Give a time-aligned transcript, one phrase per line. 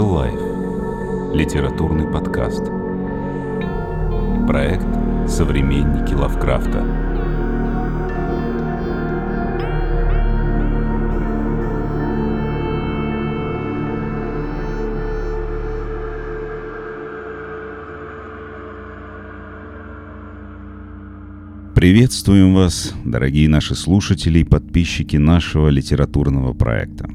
[0.00, 1.34] Life.
[1.34, 2.64] Литературный подкаст.
[4.46, 4.86] Проект
[5.28, 6.82] «Современники Лавкрафта».
[21.74, 27.10] Приветствуем вас, дорогие наши слушатели и подписчики нашего литературного проекта.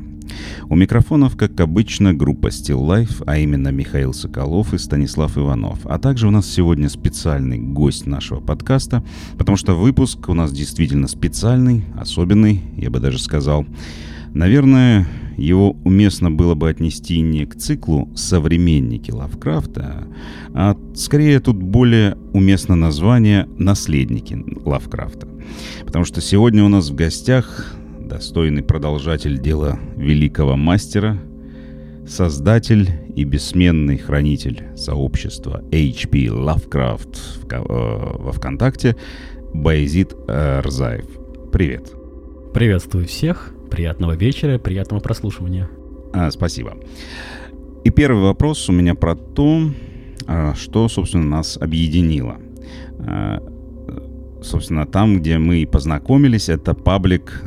[0.69, 5.79] У микрофонов, как обычно, группа Still Life, а именно Михаил Соколов и Станислав Иванов.
[5.85, 9.03] А также у нас сегодня специальный гость нашего подкаста,
[9.37, 13.65] потому что выпуск у нас действительно специальный, особенный, я бы даже сказал.
[14.33, 20.07] Наверное, его уместно было бы отнести не к циклу «Современники Лавкрафта»,
[20.53, 25.27] а скорее тут более уместно название «Наследники Лавкрафта».
[25.85, 31.17] Потому что сегодня у нас в гостях достойный продолжатель дела великого мастера,
[32.07, 37.17] создатель и бессменный хранитель сообщества HP Lovecraft
[37.51, 38.95] э, во ВКонтакте
[39.53, 41.05] Байзит Рзаев.
[41.51, 41.91] Привет.
[42.53, 43.53] Приветствую всех.
[43.69, 45.69] Приятного вечера, приятного прослушивания.
[46.13, 46.77] А, спасибо.
[47.83, 49.69] И первый вопрос у меня про то,
[50.25, 52.37] а, что, собственно, нас объединило.
[52.99, 53.43] А,
[54.41, 57.43] собственно, там, где мы познакомились, это паблик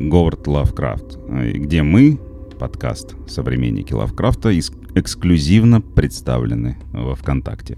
[0.00, 2.18] Говард Лавкрафт, где мы,
[2.58, 4.50] подкаст «Современники Лавкрафта»,
[4.94, 7.76] эксклюзивно представлены во ВКонтакте.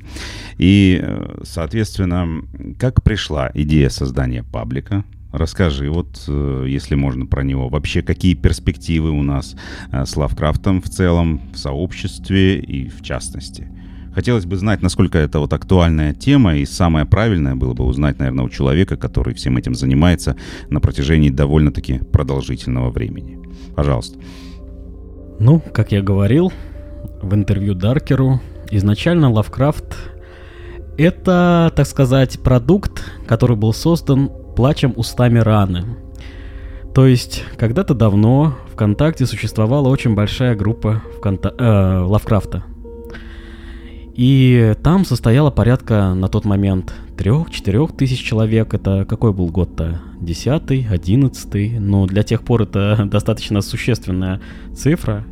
[0.56, 2.42] И, э, соответственно,
[2.78, 7.70] как пришла идея создания паблика, Расскажи, вот, э, если можно про него.
[7.70, 9.56] Вообще, какие перспективы у нас
[9.90, 13.66] э, с Лавкрафтом в целом, в сообществе и в частности?
[14.14, 18.44] Хотелось бы знать, насколько это вот актуальная тема, и самое правильное было бы узнать, наверное,
[18.44, 20.36] у человека, который всем этим занимается
[20.68, 23.38] на протяжении довольно-таки продолжительного времени.
[23.74, 24.18] Пожалуйста.
[25.38, 26.52] Ну, как я говорил
[27.22, 28.40] в интервью Даркеру,
[28.70, 29.96] изначально Лавкрафт—
[30.98, 35.84] это, так сказать, продукт, который был создан плачем устами раны.
[36.94, 41.54] То есть, когда-то давно ВКонтакте существовала очень большая группа Вконта...
[41.58, 42.64] э, Лавкрафта.
[44.14, 48.74] И там состояло порядка на тот момент трех-четырех тысяч человек.
[48.74, 50.00] Это какой был год-то?
[50.20, 51.78] Десятый, одиннадцатый.
[51.78, 54.40] Но для тех пор это достаточно существенная
[54.74, 55.24] цифра.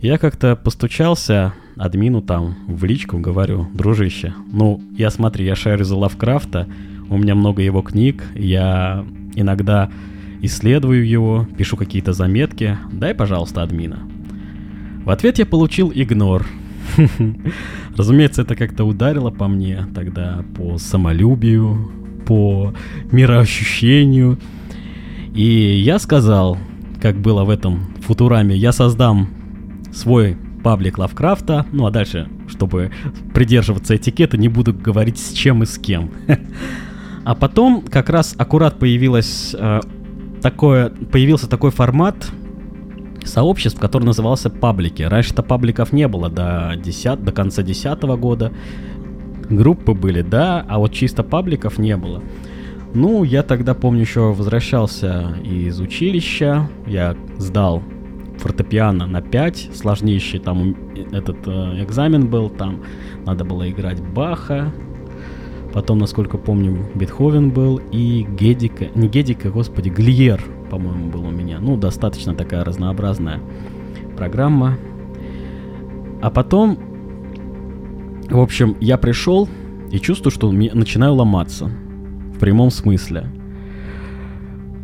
[0.00, 5.96] Я как-то постучался админу там в личку, говорю, дружище, ну, я смотри, я шарю за
[5.96, 6.68] Лавкрафта,
[7.08, 9.90] у меня много его книг, я иногда
[10.42, 12.76] исследую его, пишу какие-то заметки.
[12.92, 14.00] Дай, пожалуйста, админа.
[15.04, 16.46] В ответ я получил игнор.
[17.96, 21.92] Разумеется, это как-то ударило по мне тогда, по самолюбию,
[22.26, 22.74] по
[23.10, 24.38] мироощущению.
[25.34, 26.58] И я сказал,
[27.00, 29.28] как было в этом футураме, я создам
[29.92, 32.90] свой паблик Лавкрафта, ну а дальше, чтобы
[33.34, 36.10] придерживаться этикета, не буду говорить с чем и с кем.
[37.26, 39.80] А потом как раз аккурат появилось э,
[40.42, 42.30] такое, появился такой формат
[43.24, 45.02] сообществ, который назывался паблики.
[45.02, 48.52] Раньше-то пабликов не было до, 10, до конца 2010 года.
[49.48, 52.22] Группы были, да, а вот чисто пабликов не было.
[52.94, 57.82] Ну, я тогда, помню, еще возвращался из училища, я сдал
[58.38, 60.76] фортепиано на 5, сложнейший там
[61.12, 62.82] этот э, экзамен был, там
[63.26, 64.72] надо было играть Баха,
[65.74, 70.40] Потом, насколько помню, Бетховен был и Гедика, не Гедика, господи, Глиер,
[70.74, 71.60] по-моему, был у меня.
[71.60, 73.38] Ну, достаточно такая разнообразная
[74.16, 74.76] программа.
[76.20, 76.80] А потом,
[78.28, 79.48] в общем, я пришел
[79.92, 81.70] и чувствую, что начинаю ломаться.
[82.34, 83.26] В прямом смысле.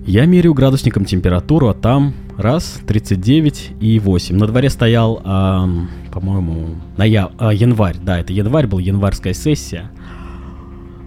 [0.06, 4.36] Я меряю градусником температуру, а там раз, 39 и 8.
[4.36, 5.68] На дворе стоял, э,
[6.12, 9.90] по-моему, на я, э, январь, да, это январь был, январская сессия.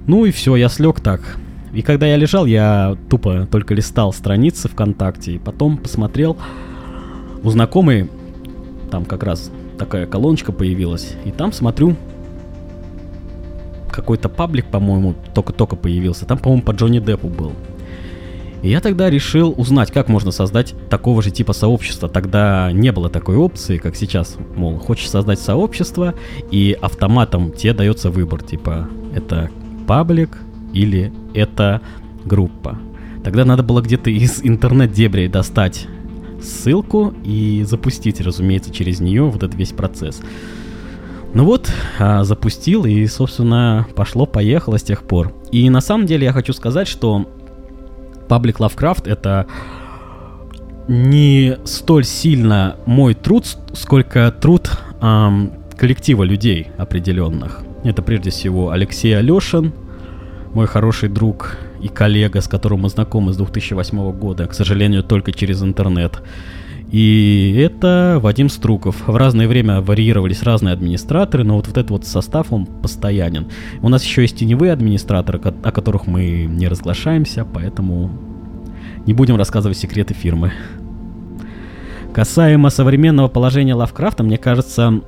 [0.08, 1.38] Ну и все, я слег так.
[1.74, 6.38] И когда я лежал, я тупо только листал страницы ВКонтакте, и потом посмотрел
[7.44, 8.10] у знакомой,
[8.92, 11.96] там как раз такая колоночка появилась, и там смотрю,
[13.92, 17.54] какой-то паблик, по-моему, только-только появился, там, по-моему, по Джонни Деппу был.
[18.62, 22.08] И я тогда решил узнать, как можно создать такого же типа сообщества.
[22.08, 24.38] Тогда не было такой опции, как сейчас.
[24.56, 26.14] Мол, хочешь создать сообщество,
[26.50, 28.42] и автоматом тебе дается выбор.
[28.42, 29.50] Типа, это
[29.86, 30.38] паблик
[30.72, 31.82] или это
[32.26, 32.78] группа.
[33.24, 35.88] Тогда надо было где-то из интернет-дебрей достать
[36.42, 40.22] ссылку и запустить, разумеется, через нее вот этот весь процесс.
[41.34, 45.34] Ну вот, а, запустил и, собственно, пошло-поехало с тех пор.
[45.52, 47.28] И на самом деле я хочу сказать, что
[48.28, 49.48] паблик Lovecraft это
[50.88, 54.72] не столь сильно мой труд, сколько труд
[55.02, 57.64] эм, коллектива людей определенных.
[57.84, 59.74] Это прежде всего Алексей Алешин,
[60.54, 65.32] мой хороший друг и коллега, с которым мы знакомы с 2008 года, к сожалению, только
[65.32, 66.22] через интернет.
[66.92, 69.08] И это Вадим Струков.
[69.08, 73.48] В разное время варьировались разные администраторы, но вот, вот этот вот состав, он постоянен.
[73.82, 78.12] У нас еще есть теневые администраторы, о которых мы не разглашаемся, поэтому
[79.08, 80.54] не будем рассказывать секреты фирмы.
[82.14, 85.02] Касаемо современного положения Лавкрафта, мне кажется,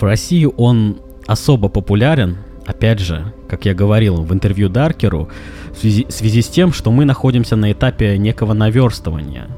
[0.00, 0.96] в России он
[1.26, 5.28] особо популярен, опять же, как я говорил в интервью Даркеру,
[5.72, 9.48] в связи, в связи с тем, что мы находимся на этапе некого наверстывания.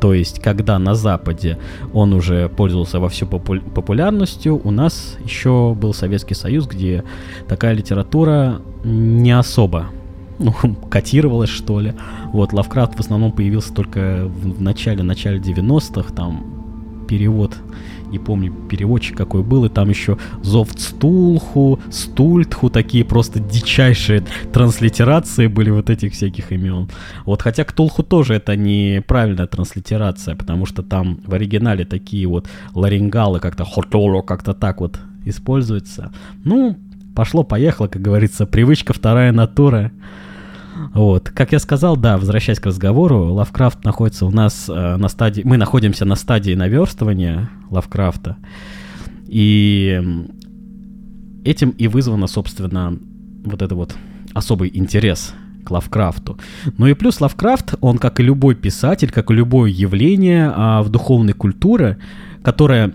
[0.00, 1.58] То есть, когда на Западе
[1.92, 7.04] он уже пользовался во всю попу- популярностью, у нас еще был Советский Союз, где
[7.48, 9.90] такая литература не особо
[10.42, 10.52] ну,
[10.90, 11.94] котировалась, что ли.
[12.32, 17.56] Вот, Лавкрафт в основном появился только в начале, начале 90-х, там перевод
[18.12, 24.22] не помню, переводчик какой был, и там еще Зовцтулху, Стультху, такие просто дичайшие
[24.52, 26.88] транслитерации были вот этих всяких имен.
[27.24, 33.40] Вот, хотя Ктулху тоже это неправильная транслитерация, потому что там в оригинале такие вот ларингалы
[33.40, 36.12] как-то хотоло, как-то так вот используются.
[36.44, 36.76] Ну,
[37.16, 39.90] пошло-поехало, как говорится, привычка вторая натура.
[40.94, 41.30] Вот.
[41.30, 45.42] Как я сказал, да, возвращаясь к разговору, Лавкрафт находится у нас э, на стадии...
[45.44, 48.36] Мы находимся на стадии наверстывания Лавкрафта.
[49.26, 50.00] И
[51.44, 52.98] этим и вызвано, собственно,
[53.44, 53.94] вот это вот
[54.34, 55.34] особый интерес
[55.64, 56.38] к Лавкрафту.
[56.78, 60.88] Ну и плюс Лавкрафт, он, как и любой писатель, как и любое явление а, в
[60.88, 61.98] духовной культуре,
[62.42, 62.92] которое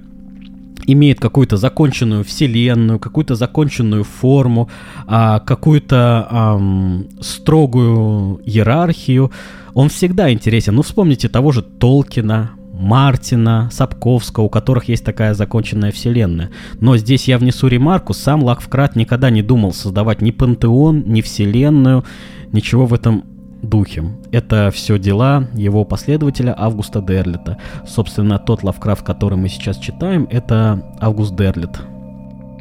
[0.87, 4.69] имеет какую-то законченную вселенную, какую-то законченную форму,
[5.05, 9.31] а, какую-то ам, строгую иерархию.
[9.73, 10.75] Он всегда интересен.
[10.75, 16.51] Ну, вспомните того же Толкина, Мартина, Сапковского, у которых есть такая законченная вселенная.
[16.79, 22.05] Но здесь я внесу ремарку, сам Лавкрафт никогда не думал создавать ни пантеон, ни вселенную,
[22.51, 23.25] ничего в этом
[23.61, 24.03] духе.
[24.31, 27.57] Это все дела его последователя Августа Дерлита.
[27.85, 31.79] Собственно, тот Лавкрафт, который мы сейчас читаем, это Август Дерлит.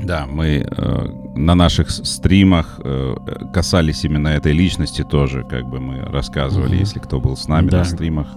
[0.03, 1.07] Да, мы э,
[1.37, 3.17] на наших стримах э,
[3.53, 6.81] касались именно этой личности тоже, как бы мы рассказывали, угу.
[6.81, 7.79] если кто был с нами да.
[7.79, 8.29] на стримах.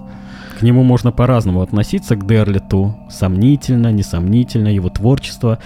[0.60, 2.96] К нему можно по-разному относиться, к Дерлиту.
[3.10, 5.60] Сомнительно, несомнительно, его творчество.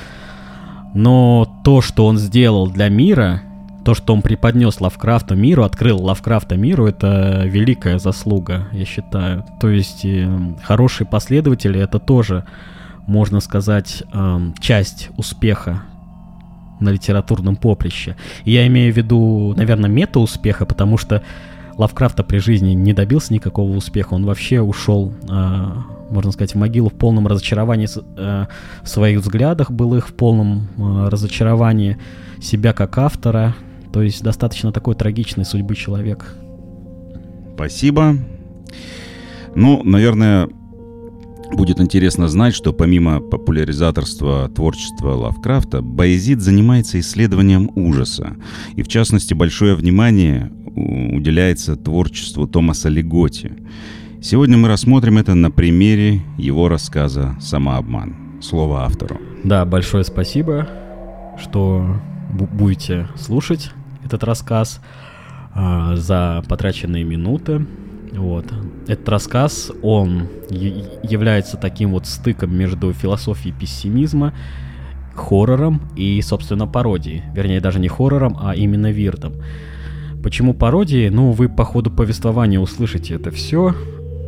[0.94, 3.42] Но то, что он сделал для мира,
[3.84, 9.46] то, что он преподнес Лавкрафта миру, открыл Лавкрафта миру, это великая заслуга, я считаю.
[9.60, 10.28] То есть э,
[10.64, 12.46] хорошие последователи это тоже,
[13.08, 15.84] можно сказать, э, часть успеха
[16.80, 18.16] на литературном поприще.
[18.46, 21.24] И я имею в виду, наверное, мета-успеха, потому что
[21.78, 24.14] Лавкрафта при жизни не добился никакого успеха.
[24.14, 25.68] Он вообще ушел, э,
[26.10, 28.46] можно сказать, в могилу в полном разочаровании э,
[28.84, 31.98] в своих взглядах, был их в полном э, разочаровании
[32.40, 33.56] себя как автора,
[33.94, 36.36] то есть достаточно такой трагичной судьбы человек.
[37.54, 38.16] Спасибо.
[39.56, 40.50] Ну, наверное,
[41.52, 48.36] будет интересно знать, что помимо популяризаторства творчества Лавкрафта, Байзид занимается исследованием ужаса.
[48.76, 53.54] И в частности, большое внимание уделяется творчеству Томаса Леготи.
[54.24, 58.42] Сегодня мы рассмотрим это на примере его рассказа «Самообман».
[58.42, 59.20] Слово автору.
[59.44, 60.68] Да, большое спасибо,
[61.38, 63.72] что будете слушать
[64.06, 64.82] этот рассказ
[65.56, 67.66] э, за потраченные минуты.
[68.12, 68.46] Вот.
[68.88, 74.34] Этот рассказ, он является таким вот стыком между философией пессимизма,
[75.16, 77.24] хоррором и, собственно, пародией.
[77.34, 79.34] Вернее, даже не хоррором, а именно виртом.
[80.22, 81.10] Почему пародии?
[81.10, 83.76] Ну, вы по ходу повествования услышите это все,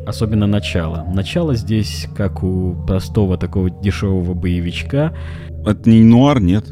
[0.06, 1.06] особенно начало.
[1.14, 5.16] Начало здесь, как у простого такого дешевого боевичка.
[5.66, 6.66] Это не нуар, нет?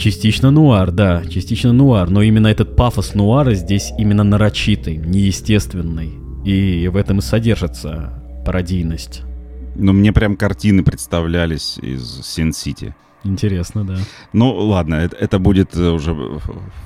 [0.00, 6.14] Частично нуар, да, частично нуар, но именно этот пафос нуара здесь именно нарочитый, неестественный.
[6.42, 9.24] И в этом и содержится пародийность.
[9.74, 12.94] Но мне прям картины представлялись из Син-Сити.
[13.24, 13.98] Интересно, да.
[14.32, 16.40] Ну, ладно, это, это будет уже в,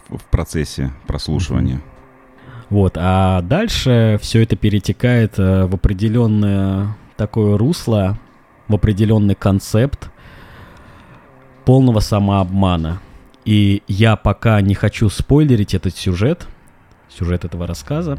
[0.08, 1.80] в процессе прослушивания.
[2.68, 8.18] Вот, а дальше все это перетекает э, в определенное такое русло,
[8.66, 10.10] в определенный концепт,
[11.64, 13.00] полного самообмана.
[13.44, 16.46] И я пока не хочу спойлерить этот сюжет,
[17.08, 18.18] сюжет этого рассказа,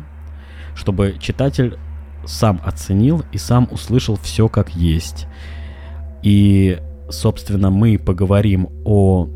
[0.75, 1.77] чтобы читатель
[2.25, 5.27] сам оценил и сам услышал все как есть.
[6.21, 6.79] И,
[7.09, 9.29] собственно, мы поговорим о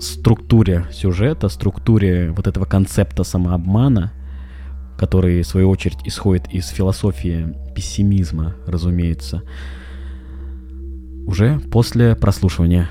[0.00, 4.12] структуре сюжета, структуре вот этого концепта самообмана,
[4.96, 9.42] который, в свою очередь, исходит из философии пессимизма, разумеется,
[11.26, 12.88] уже после прослушивания.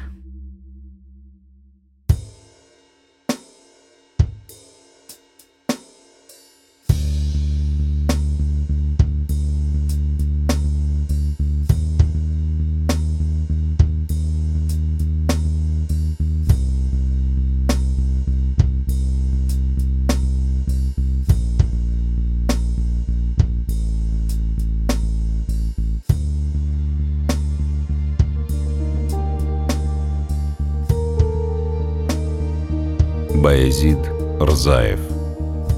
[33.57, 33.97] Баязид
[34.39, 34.99] Рзаев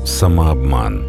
[0.05, 1.05] Самообман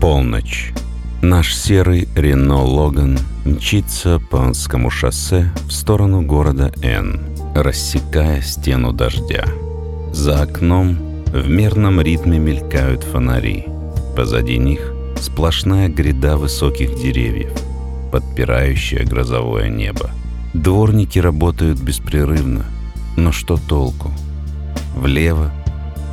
[0.00, 0.72] Полночь.
[1.20, 7.20] Наш серый Рено Логан мчится по Анскому шоссе в сторону города Н,
[7.54, 9.44] рассекая стену дождя.
[10.14, 13.66] За окном в мерном ритме мелькают фонари.
[14.16, 14.90] Позади них
[15.20, 17.52] сплошная гряда высоких деревьев,
[18.10, 20.10] подпирающая грозовое небо.
[20.54, 22.64] Дворники работают беспрерывно,
[23.16, 24.12] но что толку?
[24.94, 25.50] Влево,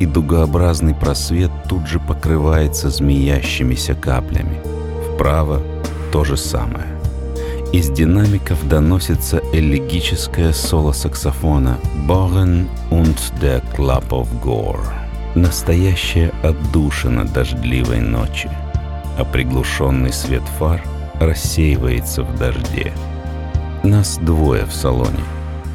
[0.00, 4.60] и дугообразный просвет тут же покрывается змеящимися каплями.
[5.14, 5.62] Вправо
[6.10, 6.86] то же самое.
[7.72, 14.84] Из динамиков доносится элегическое соло саксофона «Born und der Club of Gore».
[15.36, 18.50] Настоящая отдушина дождливой ночи,
[19.16, 20.82] а приглушенный свет фар
[21.20, 22.92] рассеивается в дожде–
[23.82, 25.20] нас двое в салоне.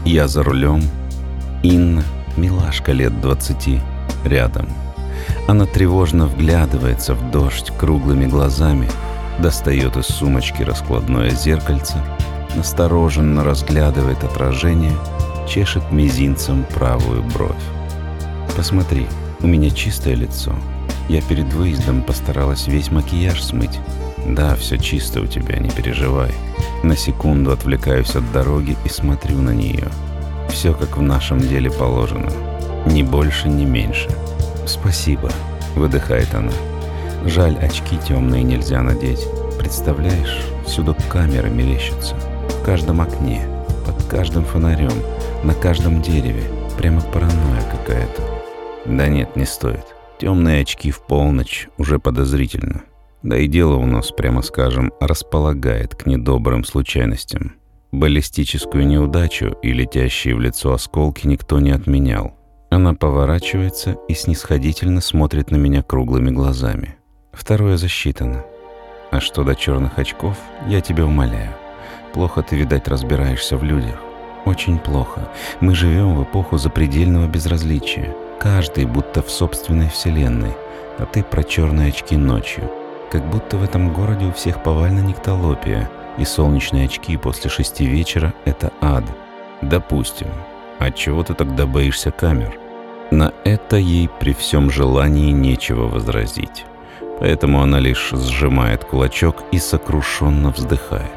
[0.05, 0.81] Я за рулем,
[1.63, 2.03] Инна,
[2.37, 3.81] милашка лет двадцати,
[4.23, 4.67] рядом.
[5.47, 8.89] Она тревожно вглядывается в дождь круглыми глазами,
[9.39, 11.95] достает из сумочки раскладное зеркальце,
[12.55, 14.93] настороженно разглядывает отражение,
[15.49, 17.51] чешет мизинцем правую бровь.
[18.55, 19.07] «Посмотри,
[19.41, 20.55] у меня чистое лицо.
[21.09, 23.79] Я перед выездом постаралась весь макияж смыть.
[24.25, 26.31] Да, все чисто у тебя, не переживай.
[26.83, 29.89] На секунду отвлекаюсь от дороги и смотрю на нее.
[30.49, 32.31] Все как в нашем деле положено.
[32.85, 34.09] Ни больше, ни меньше.
[34.67, 35.31] «Спасибо»,—
[35.75, 36.51] выдыхает она.
[37.25, 39.25] «Жаль, очки темные нельзя надеть.
[39.57, 42.15] Представляешь, всюду камеры мерещатся.
[42.49, 43.41] В каждом окне,
[43.85, 44.91] под каждым фонарем,
[45.43, 46.43] на каждом дереве.
[46.77, 48.21] Прямо паранойя какая-то».
[48.85, 49.85] «Да нет, не стоит.
[50.19, 52.83] Темные очки в полночь уже подозрительно.
[53.27, 57.55] Да и дело у нас, прямо скажем, располагает к недобрым случайностям.
[57.91, 62.37] Баллистическую неудачу и летящие в лицо осколки никто не отменял.
[62.69, 66.95] Она поворачивается и снисходительно смотрит на меня круглыми глазами.
[67.33, 68.45] Второе засчитано.
[69.11, 71.51] А что до черных очков, я тебя умоляю.
[72.13, 73.99] Плохо ты, видать, разбираешься в людях.
[74.45, 75.29] Очень плохо.
[75.59, 78.15] Мы живем в эпоху запредельного безразличия.
[78.39, 80.53] Каждый будто в собственной вселенной.
[80.97, 82.71] А ты про черные очки ночью.
[83.11, 88.33] Как будто в этом городе у всех повально нектолопия, и солнечные очки после шести вечера—
[88.45, 89.03] это ад.
[89.61, 90.27] Допустим.
[90.79, 92.59] А чего ты тогда боишься камер?
[93.09, 96.65] На это ей при всем желании нечего возразить.
[97.19, 101.11] Поэтому она лишь сжимает кулачок и сокрушенно вздыхает.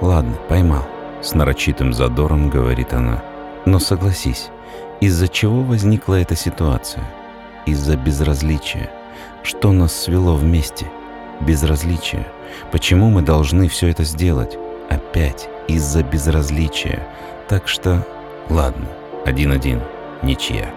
[0.00, 0.86] «Ладно, поймал»,—
[1.20, 3.22] с нарочитым задором говорит она.
[3.66, 4.48] «Но согласись,
[5.00, 7.04] из-за чего возникла эта ситуация?
[7.66, 8.90] Из-за безразличия.
[9.42, 10.86] Что нас свело вместе?»
[11.40, 12.26] Безразличие.
[12.72, 14.56] Почему мы должны все это сделать?
[14.88, 17.06] Опять из-за безразличия.
[17.48, 18.06] Так что,
[18.48, 18.86] ладно,
[19.24, 19.80] один-один,
[20.22, 20.70] ничья.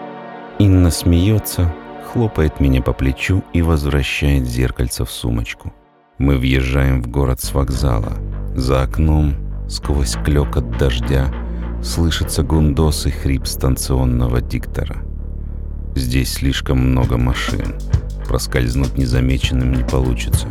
[0.60, 1.74] Инна смеется,
[2.12, 5.74] хлопает меня по плечу и возвращает зеркальце в сумочку.
[6.18, 8.14] Мы въезжаем в город с вокзала.
[8.56, 9.36] За окном,
[9.68, 11.34] сквозь клёкот дождя,
[11.82, 14.98] слышится гундос и хрип станционного диктора.
[15.96, 17.76] Здесь слишком много машин
[18.32, 20.48] проскользнуть незамеченным не получится.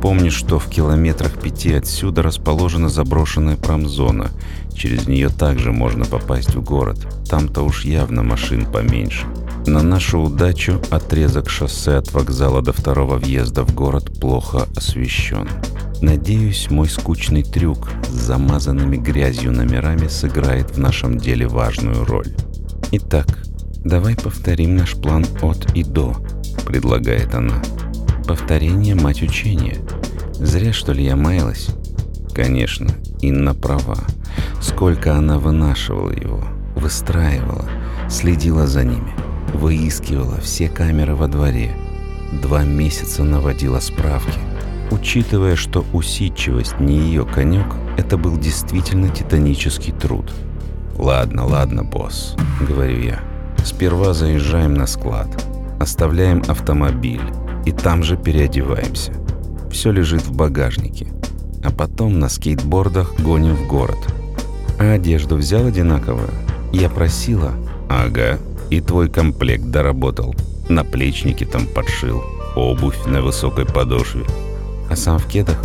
[0.00, 4.30] Помнишь, что в километрах пяти отсюда расположена заброшенная промзона.
[4.72, 7.04] Через нее также можно попасть в город.
[7.28, 9.26] Там-то уж явно машин поменьше.
[9.66, 15.48] На нашу удачу отрезок шоссе от вокзала до второго въезда в город плохо освещен.
[16.00, 22.28] Надеюсь, мой скучный трюк с замазанными грязью номерами сыграет в нашем деле важную роль.
[22.92, 23.26] Итак,
[23.84, 26.14] давай повторим наш план от и до–
[26.64, 27.62] предлагает она.
[28.26, 29.76] Повторение– мать учения.
[30.34, 31.68] Зря, что ли, я маялась?
[32.34, 32.88] Конечно,
[33.20, 33.98] Инна права.
[34.60, 36.44] Сколько она вынашивала его,
[36.74, 37.64] выстраивала,
[38.10, 39.12] следила за ними,
[39.54, 41.74] выискивала все камеры во дворе.
[42.42, 44.38] Два месяца наводила справки.
[44.90, 50.32] Учитывая, что усидчивость не ее конек, это был действительно титанический труд.
[50.96, 53.20] «Ладно, ладно, босс»,— говорю я.
[53.64, 55.28] Сперва заезжаем на склад,
[55.80, 57.22] оставляем автомобиль
[57.64, 59.12] и там же переодеваемся.
[59.70, 61.08] Все лежит в багажнике.
[61.64, 63.98] А потом на скейтбордах гоним в город.
[64.78, 66.30] А одежду взял одинаковую?
[66.72, 67.52] Я просила.
[67.88, 68.38] Ага,
[68.70, 70.34] и твой комплект доработал.
[70.68, 72.22] Наплечники там подшил.
[72.54, 74.24] Обувь на высокой подошве.
[74.88, 75.62] А сам в кедах?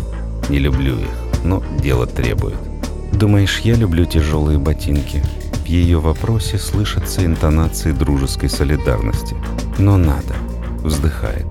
[0.49, 2.70] Не люблю их, но дело требует.
[3.13, 5.21] Думаешь, я люблю тяжелые ботинки?
[5.63, 9.35] В ее вопросе слышатся интонации дружеской солидарности.
[9.77, 10.35] Но надо.
[10.83, 11.45] Вздыхает.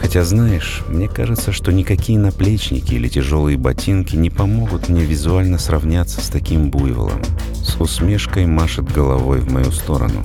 [0.00, 6.20] Хотя, знаешь, мне кажется, что никакие наплечники или тяжелые ботинки не помогут мне визуально сравняться
[6.20, 7.20] с таким буйволом.
[7.54, 10.22] С усмешкой машет головой в мою сторону.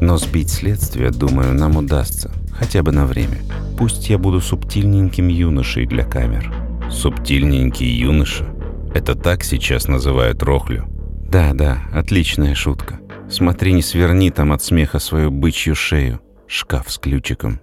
[0.00, 2.32] Но сбить следствие, думаю, нам удастся.
[2.52, 3.38] Хотя бы на время.
[3.78, 6.52] Пусть я буду субтильненьким юношей для камер.
[6.90, 8.46] Субтильненький юноша?
[8.92, 10.86] Это так сейчас называют Рохлю?
[11.28, 12.98] Да, да, отличная шутка.
[13.28, 16.20] Смотри, не сверни там от смеха свою бычью шею.
[16.48, 17.60] Шкаф с ключиком.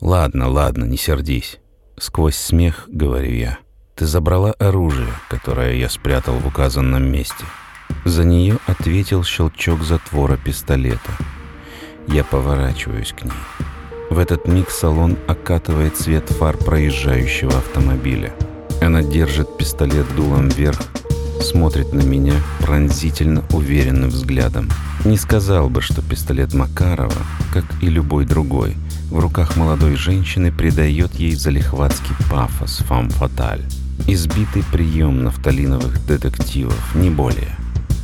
[0.00, 1.58] Ладно, ладно, не сердись.
[1.98, 3.58] Сквозь смех, говорю я.
[3.96, 7.44] Ты забрала оружие, которое я спрятал в указанном месте.
[8.04, 11.10] За нее ответил щелчок затвора пистолета.
[12.06, 13.32] Я поворачиваюсь к ней.
[14.10, 18.32] В этот миг салон окатывает свет фар проезжающего автомобиля.
[18.80, 20.78] Она держит пистолет дулом вверх,
[21.40, 24.70] смотрит на меня пронзительно уверенным взглядом.
[25.04, 27.12] Не сказал бы, что пистолет Макарова,
[27.52, 28.76] как и любой другой,
[29.10, 33.62] в руках молодой женщины придает ей залихватский пафос фам-фаталь.
[34.06, 37.56] Избитый прием нафталиновых детективов, не более.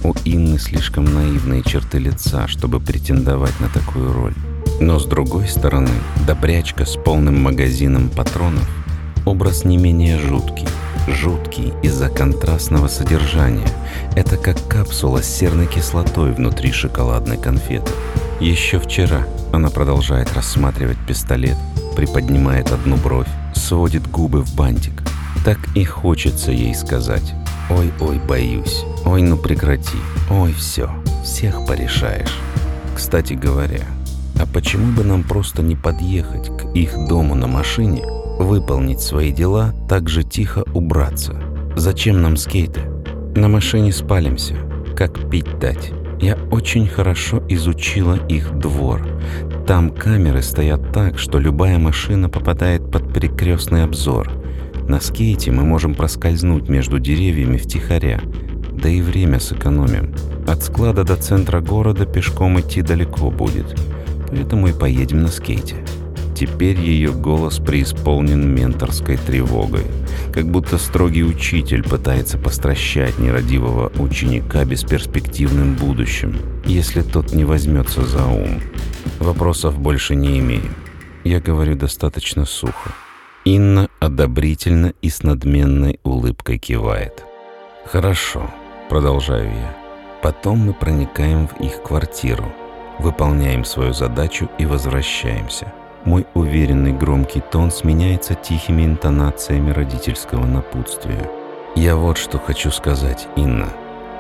[0.03, 4.35] У Инны слишком наивные черты лица, чтобы претендовать на такую роль.
[4.81, 5.93] Но с другой стороны,
[6.27, 8.69] добрячка с полным магазином патронов–
[9.25, 10.69] образ не менее жуткий.
[11.09, 13.69] Жуткий из-за контрастного содержания.
[14.17, 17.93] Это как капсула с серной кислотой внутри шоколадной конфеты.
[18.41, 21.57] Еще вчера она продолжает рассматривать пистолет,
[21.97, 25.03] приподнимает одну бровь, сводит губы в бантик.
[25.45, 27.35] Так и хочется ей сказать
[27.71, 29.99] «Ой-ой, боюсь, ой, ну прекрати,
[30.31, 30.91] ой, все,
[31.23, 32.39] всех порешаешь».
[32.97, 33.85] Кстати говоря,
[34.41, 38.05] а почему бы нам просто не подъехать к их дому на машине,
[38.39, 41.41] выполнить свои дела, так же тихо убраться?
[41.77, 42.81] Зачем нам скейты?
[43.35, 44.55] На машине спалимся,
[44.97, 45.93] как пить дать.
[46.21, 49.07] Я очень хорошо изучила их двор.
[49.67, 54.31] Там камеры стоят так, что любая машина попадает под перекрестный обзор.
[54.89, 58.21] На скейте мы можем проскользнуть между деревьями втихаря,
[58.73, 60.15] да и время сэкономим.
[60.47, 63.75] От склада до центра города пешком идти далеко будет
[64.35, 65.77] поэтому и поедем на скейте».
[66.35, 69.85] Теперь ее голос преисполнен менторской тревогой,
[70.33, 78.27] как будто строгий учитель пытается постращать нерадивого ученика бесперспективным будущим, если тот не возьмется за
[78.27, 78.61] ум.
[79.21, 80.75] Вопросов больше не имею.
[81.23, 82.91] Я говорю достаточно сухо.
[83.45, 87.25] Инна одобрительно и с надменной улыбкой кивает.
[87.87, 88.51] «Хорошо»,—
[88.89, 89.77] продолжаю я.
[90.23, 92.53] Потом мы проникаем в их квартиру—
[92.99, 95.73] Выполняем свою задачу и возвращаемся.
[96.05, 101.31] Мой уверенный громкий тон сменяется тихими интонациями родительского напутствия.
[101.77, 103.69] Я вот что хочу сказать, Инна.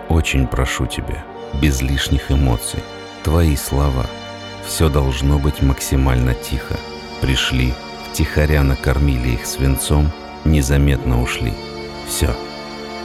[0.09, 1.23] Очень прошу тебя,
[1.61, 2.81] без лишних эмоций.
[3.23, 4.07] Твои слова.
[4.66, 6.77] Все должно быть максимально тихо.
[7.20, 7.75] Пришли,
[8.11, 10.11] втихаря накормили их свинцом,
[10.47, 11.53] незаметно ушли.
[12.09, 12.35] Все.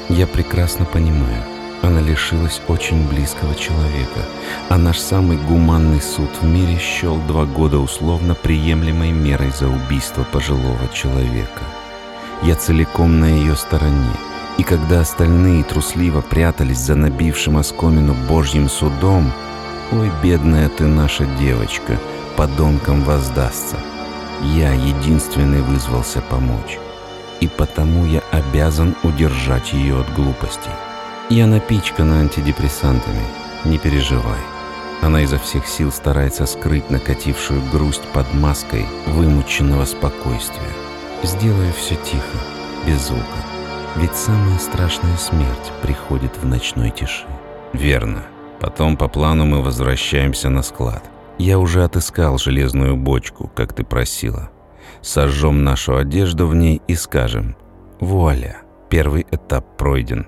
[0.08, 1.44] Я прекрасно понимаю,
[1.82, 4.22] она лишилась очень близкого человека,
[4.68, 10.26] а наш самый гуманный суд в мире счел два года условно приемлемой мерой за убийство
[10.32, 11.64] пожилого человека.
[12.44, 14.12] Я целиком на ее стороне,
[14.58, 19.32] и когда остальные трусливо прятались за набившим оскомину Божьим судом,
[19.92, 21.98] «Ой, бедная ты наша девочка,
[22.36, 23.78] подонкам воздастся!»
[24.42, 26.80] Я единственный вызвался помочь,
[27.42, 30.72] и потому я обязан удержать ее от глупостей.
[31.30, 33.22] Я напичкана антидепрессантами,
[33.64, 34.40] не переживай.
[35.02, 40.74] Она изо всех сил старается скрыть накатившую грусть под маской вымученного спокойствия.
[41.22, 42.38] Сделаю все тихо,
[42.88, 43.24] без звука.
[43.98, 47.26] Ведь самая страшная смерть приходит в ночной тиши.
[47.74, 48.24] Верно.
[48.60, 51.04] Потом по плану мы возвращаемся на склад.
[51.38, 54.50] Я уже отыскал железную бочку, как ты просила.
[55.02, 57.56] Сожжем нашу одежду в ней и скажем
[58.00, 60.28] «Вуаля, первый этап пройден».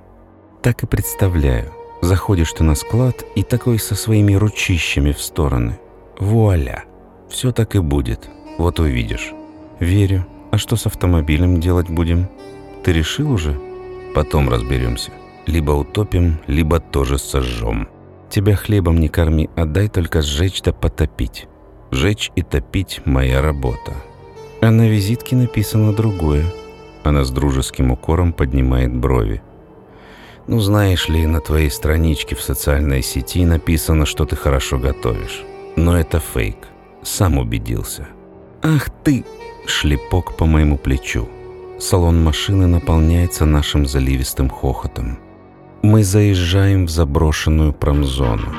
[0.62, 1.72] Так и представляю.
[2.02, 5.80] Заходишь ты на склад и такой со своими ручищами в стороны.
[6.20, 6.84] Вуаля!
[7.30, 8.30] Все так и будет.
[8.60, 9.34] Вот увидишь.
[9.80, 10.26] Верю.
[10.52, 12.28] А что с автомобилем делать будем?
[12.84, 13.60] Ты решил уже?
[14.14, 15.12] Потом разберемся.
[15.48, 17.88] Либо утопим, либо тоже сожжем.
[18.30, 21.48] Тебя хлебом не корми, отдай только сжечь да потопить.
[21.90, 23.94] Жечь и топить– моя работа.
[24.62, 26.46] А на визитке написано другое.
[27.04, 29.42] Она с дружеским укором поднимает брови.
[30.48, 35.44] Ну, знаешь ли, на твоей страничке в социальной сети написано, что ты хорошо готовишь.
[35.76, 36.68] Но это фейк.
[37.04, 38.08] Сам убедился.
[38.62, 39.24] Ах ты!
[39.66, 41.28] Шлепок по моему плечу.
[41.80, 45.20] Салон машины наполняется нашим заливистым хохотом.
[45.82, 48.54] Мы заезжаем в заброшенную промзону.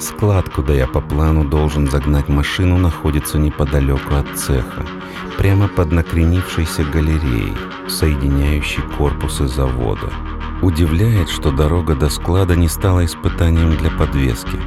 [0.00, 4.84] Склад, куда я по плану должен загнать машину, находится неподалеку от цеха,
[5.38, 7.54] прямо под накренившейся галереей,
[7.88, 10.10] соединяющей корпусы завода.
[10.64, 14.58] Удивляет, что дорога до склада не стала испытанием для подвески.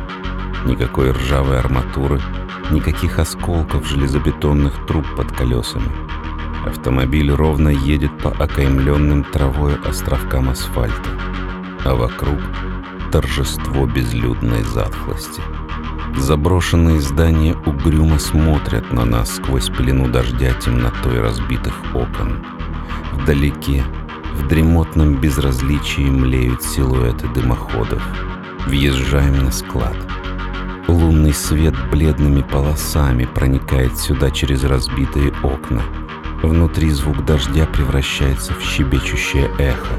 [0.67, 2.21] Никакой ржавой арматуры,
[2.69, 5.89] никаких осколков железобетонных труб под колесами.
[6.67, 11.09] Автомобиль ровно едет по окаймленным травой островкам асфальта,
[11.83, 12.41] а вокруг
[13.11, 15.41] торжество безлюдной затхлости.
[16.15, 22.45] Заброшенные здания угрюмо смотрят на нас сквозь пелену дождя темнотой разбитых окон.
[23.13, 23.83] Вдалеке
[24.37, 28.03] в дремотном безразличии млеют силуэты дымоходов.
[28.67, 29.95] Въезжаем на склад.
[30.87, 35.81] Лунный свет бледными полосами проникает сюда через разбитые окна.
[36.43, 39.95] Внутри звук дождя превращается в щебечущее эхо.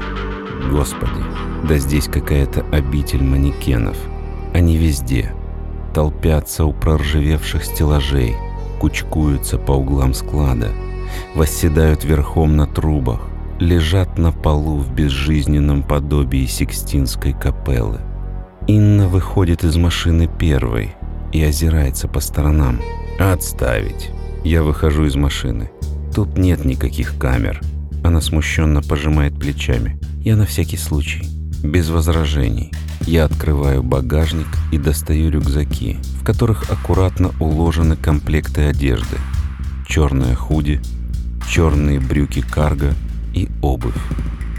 [0.71, 1.23] Господи,
[1.67, 3.97] да здесь какая-то обитель манекенов.
[4.53, 5.33] Они везде.
[5.93, 8.35] Толпятся у проржавевших стеллажей,
[8.79, 10.69] кучкуются по углам склада,
[11.35, 13.21] восседают верхом на трубах,
[13.59, 17.99] лежат на полу в безжизненном подобии Сикстинской капеллы.
[18.67, 20.95] Инна выходит из машины первой
[21.31, 22.79] и озирается по сторонам.
[23.19, 24.11] «Отставить!»
[24.43, 25.69] Я выхожу из машины.
[26.15, 27.61] Тут нет никаких камер.
[28.03, 29.99] Она смущенно пожимает плечами.
[30.23, 31.27] Я на всякий случай.
[31.61, 32.71] Без возражений.
[33.01, 39.17] Я открываю багажник и достаю рюкзаки, в которых аккуратно уложены комплекты одежды.
[39.87, 40.79] Черная худи,
[41.49, 42.93] черные брюки карго
[43.33, 43.95] и обувь.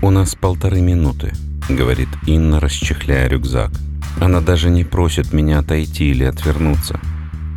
[0.02, 1.33] «У нас полторы минуты»,—
[1.68, 3.70] говорит Инна, расчехляя рюкзак.
[4.18, 6.98] Она даже не просит меня отойти или отвернуться.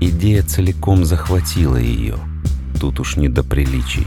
[0.02, 2.16] Идея целиком захватила ее.
[2.80, 4.06] Тут уж не до приличий.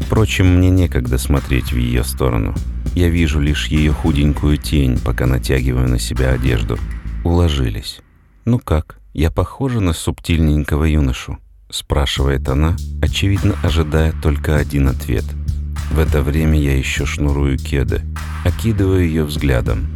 [0.00, 2.54] Впрочем, мне некогда смотреть в ее сторону.
[2.94, 6.78] Я вижу лишь ее худенькую тень, пока натягиваю на себя одежду.
[7.24, 8.00] Уложились.
[8.44, 11.38] «Ну как, я похожа на субтильненького юношу?»
[11.70, 15.24] Спрашивает она, очевидно ожидая только один ответ—
[15.90, 18.02] в это время я еще шнурую кеды,
[18.44, 19.86] окидываю ее взглядом.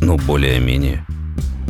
[0.00, 1.06] Ну, более-менее.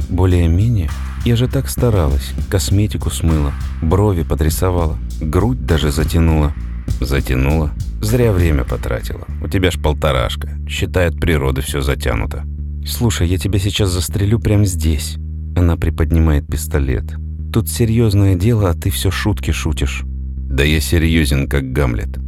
[0.09, 0.91] Более-менее?
[1.25, 2.33] Я же так старалась.
[2.51, 6.53] Косметику смыла, брови подрисовала, грудь даже затянула.
[7.01, 7.73] Затянула?
[8.01, 9.27] Зря время потратила.
[9.43, 10.51] У тебя ж полторашка.
[10.69, 12.45] Считает природы все затянуто.
[12.87, 15.17] Слушай, я тебя сейчас застрелю прямо здесь.
[15.57, 17.17] Она приподнимает пистолет.
[17.53, 20.03] Тут серьезное дело, а ты все шутки шутишь.
[20.05, 22.19] Да я серьезен, как Гамлет.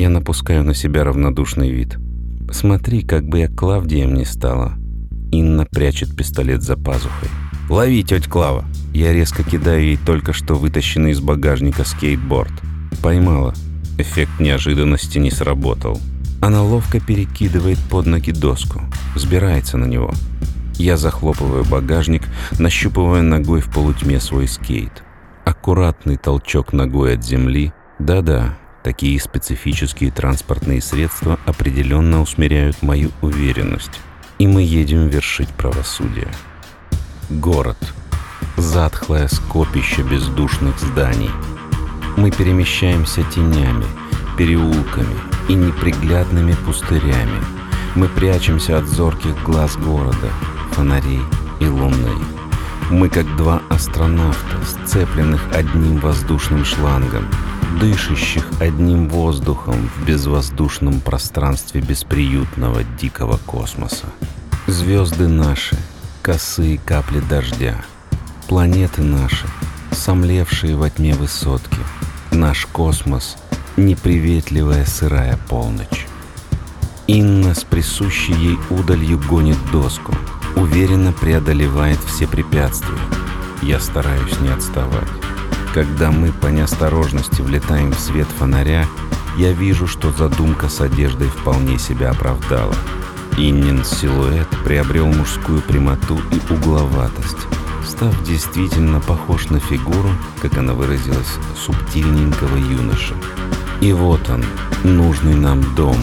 [0.00, 1.98] Я напускаю на себя равнодушный вид.
[2.50, 4.78] Смотри, как бы я Клавдием не стала.
[5.30, 7.28] Инна прячет пистолет за пазухой.
[7.68, 12.50] «Лови, тетя Клава!» Я резко кидаю ей только что вытащенный из багажника скейтборд.
[13.02, 13.52] Поймала.
[13.98, 16.00] Эффект неожиданности не сработал.
[16.40, 18.80] Она ловко перекидывает под ноги доску.
[19.14, 20.14] Взбирается на него.
[20.76, 22.22] Я захлопываю багажник,
[22.58, 25.02] нащупывая ногой в полутьме свой скейт.
[25.44, 27.74] Аккуратный толчок ногой от земли.
[27.98, 34.00] Да-да, Такие специфические транспортные средства определенно усмиряют мою уверенность.
[34.38, 36.28] И мы едем вершить правосудие.
[37.28, 37.76] Город.
[38.56, 41.30] Затхлое скопище бездушных зданий.
[42.16, 43.84] Мы перемещаемся тенями,
[44.38, 45.16] переулками
[45.48, 47.44] и неприглядными пустырями.
[47.94, 50.30] Мы прячемся от зорких глаз города,
[50.72, 51.20] фонарей
[51.60, 52.14] и луны.
[52.90, 57.28] Мы как два астронавта, сцепленных одним воздушным шлангом–
[57.78, 64.06] дышащих одним воздухом в безвоздушном пространстве бесприютного дикого космоса.
[64.66, 65.76] Звезды наши,
[66.22, 67.84] косые капли дождя,
[68.48, 69.46] планеты наши,
[69.92, 71.78] сомлевшие во тьме высотки,
[72.32, 73.36] наш космос—
[73.80, 76.06] неприветливая сырая полночь.
[77.06, 80.14] Инна с присущей ей удалью гонит доску,
[80.56, 82.98] уверенно преодолевает все препятствия.
[83.62, 85.08] Я стараюсь не отставать.
[85.72, 88.86] Когда мы по неосторожности влетаем в свет фонаря,
[89.36, 92.74] я вижу, что задумка с одеждой вполне себя оправдала.
[93.38, 97.46] Иннин силуэт приобрел мужскую прямоту и угловатость,
[97.86, 100.10] став действительно похож на фигуру,
[100.42, 103.14] как она выразилась, субтильненького юноши.
[103.80, 104.44] И вот он,
[104.82, 105.96] нужный нам дом,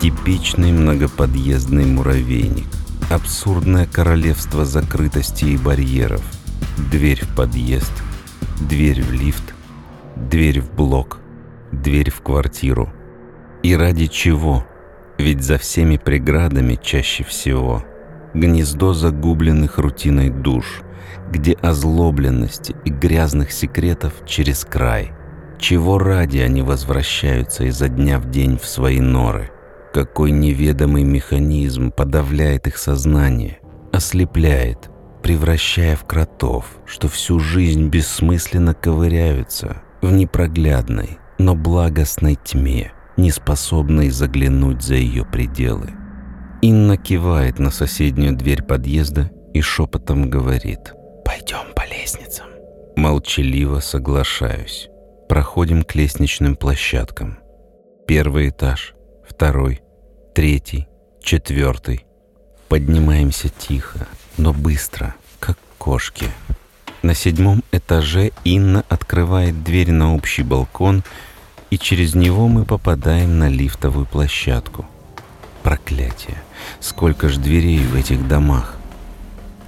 [0.00, 2.66] типичный многоподъездный муравейник,
[3.10, 6.22] абсурдное королевство закрытости и барьеров,
[6.90, 7.92] дверь в подъезд—
[8.60, 9.54] дверь в лифт,
[10.16, 11.18] Дверь в блок,
[11.72, 12.92] дверь в квартиру.
[13.62, 14.66] И ради чего?
[15.18, 17.84] Ведь за всеми преградами чаще всего
[18.34, 20.82] гнездо загубленных рутиной душ,
[21.30, 25.12] где озлобленности и грязных секретов через край.
[25.58, 29.50] Чего ради они возвращаются изо дня в день в свои норы?
[29.92, 33.58] Какой неведомый механизм подавляет их сознание,
[33.92, 34.90] ослепляет,
[35.22, 44.10] превращая в кротов, что всю жизнь бессмысленно ковыряются в непроглядной, но благостной тьме, не способной
[44.10, 45.90] заглянуть за ее пределы.
[46.62, 50.92] Инна кивает на соседнюю дверь подъезда и шепотом говорит
[51.24, 52.46] «Пойдем по лестницам».
[52.96, 54.88] Молчаливо соглашаюсь.
[55.28, 57.38] Проходим к лестничным площадкам.
[58.06, 58.94] Первый этаж,
[59.26, 59.80] второй,
[60.34, 60.88] третий,
[61.22, 62.04] четвертый.
[62.68, 64.06] Поднимаемся тихо,
[64.40, 66.26] но быстро, как кошки.
[67.02, 71.02] На седьмом этаже Инна открывает дверь на общий балкон,
[71.68, 74.86] и через него мы попадаем на лифтовую площадку.
[75.62, 76.42] Проклятие!
[76.80, 78.76] Сколько ж дверей в этих домах!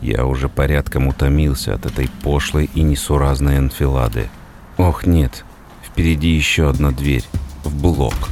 [0.01, 4.31] Я уже порядком утомился от этой пошлой и несуразной анфилады.
[4.79, 5.45] Ох, нет,
[5.85, 7.25] впереди еще одна дверь.
[7.63, 8.31] В блок.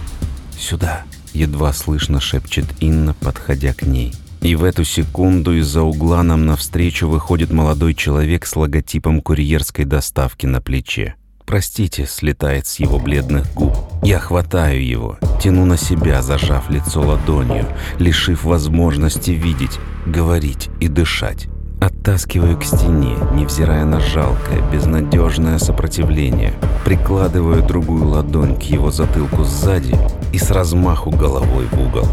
[0.59, 1.05] Сюда.
[1.33, 4.15] Едва слышно шепчет Инна, подходя к ней.
[4.43, 10.47] И в эту секунду из-за угла нам навстречу выходит молодой человек с логотипом курьерской доставки
[10.47, 11.15] на плече.
[11.45, 13.77] «Простите»,— слетает с его бледных губ.
[14.03, 17.67] Я хватаю его, тяну на себя, зажав лицо ладонью,
[17.99, 21.49] лишив возможности видеть, говорить и дышать.
[21.81, 26.55] Оттаскиваю к стене, невзирая на жалкое, безнадежное сопротивление.
[26.85, 29.97] Прикладываю другую ладонь к его затылку сзади
[30.33, 32.07] и с размаху головой в угол.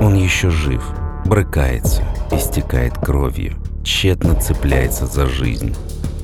[0.00, 0.82] Он еще жив,
[1.24, 5.74] брыкается, истекает кровью, тщетно цепляется за жизнь.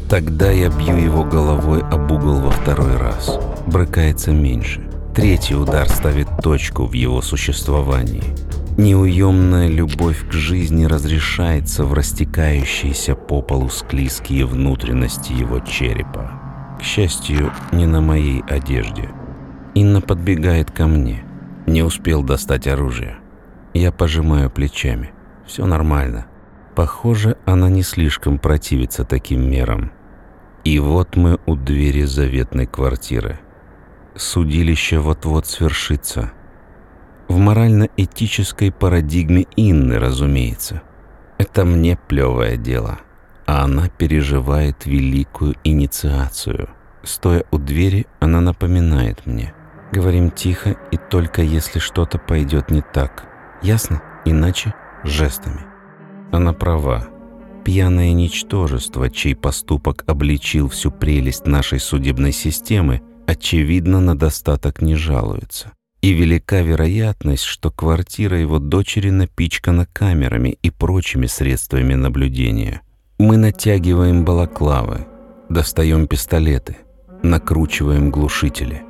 [0.09, 3.39] Тогда я бью его головой об угол во второй раз.
[3.67, 4.83] Брыкается меньше.
[5.15, 8.23] Третий удар ставит точку в его существовании.
[8.79, 16.31] Неуемная любовь к жизни разрешается в растекающиеся по полу склизкие внутренности его черепа.
[16.79, 19.11] К счастью, не на моей одежде.
[19.75, 21.25] Инна подбегает ко мне.
[21.67, 23.17] Не успел достать оружие.
[23.75, 25.13] Я пожимаю плечами.
[25.47, 26.27] Все нормально.
[26.75, 29.93] Похоже, она не слишком противится таким мерам.
[30.65, 33.41] И вот мы у двери заветной квартиры.
[34.15, 36.33] Судилище вот-вот свершится.
[37.29, 40.83] В морально-этической парадигме Инны, разумеется.
[41.39, 42.99] Это мне плевое дело.
[43.47, 46.69] А она переживает великую инициацию.
[47.03, 49.55] Стоя у двери, она напоминает мне.
[49.93, 53.27] Говорим тихо и только если что-то пойдет не так.
[53.62, 54.03] Ясно?
[54.25, 55.61] Иначе жестами.
[56.31, 57.09] Она права.
[57.64, 65.73] Пьяное ничтожество, чей поступок обличил всю прелесть нашей судебной системы, очевидно, на достаток не жалуется.
[66.01, 72.83] И велика вероятность, что квартира его дочери напичкана камерами и прочими средствами наблюдения.
[73.18, 75.07] Мы натягиваем балаклавы,
[75.49, 76.77] достаем пистолеты,
[77.25, 78.83] накручиваем глушители.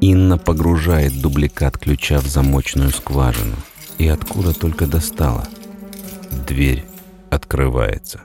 [0.00, 3.56] Инна погружает дубликат ключа в замочную скважину–
[4.00, 5.46] и откуда только достала.
[6.48, 6.86] Дверь
[7.30, 8.22] открывается.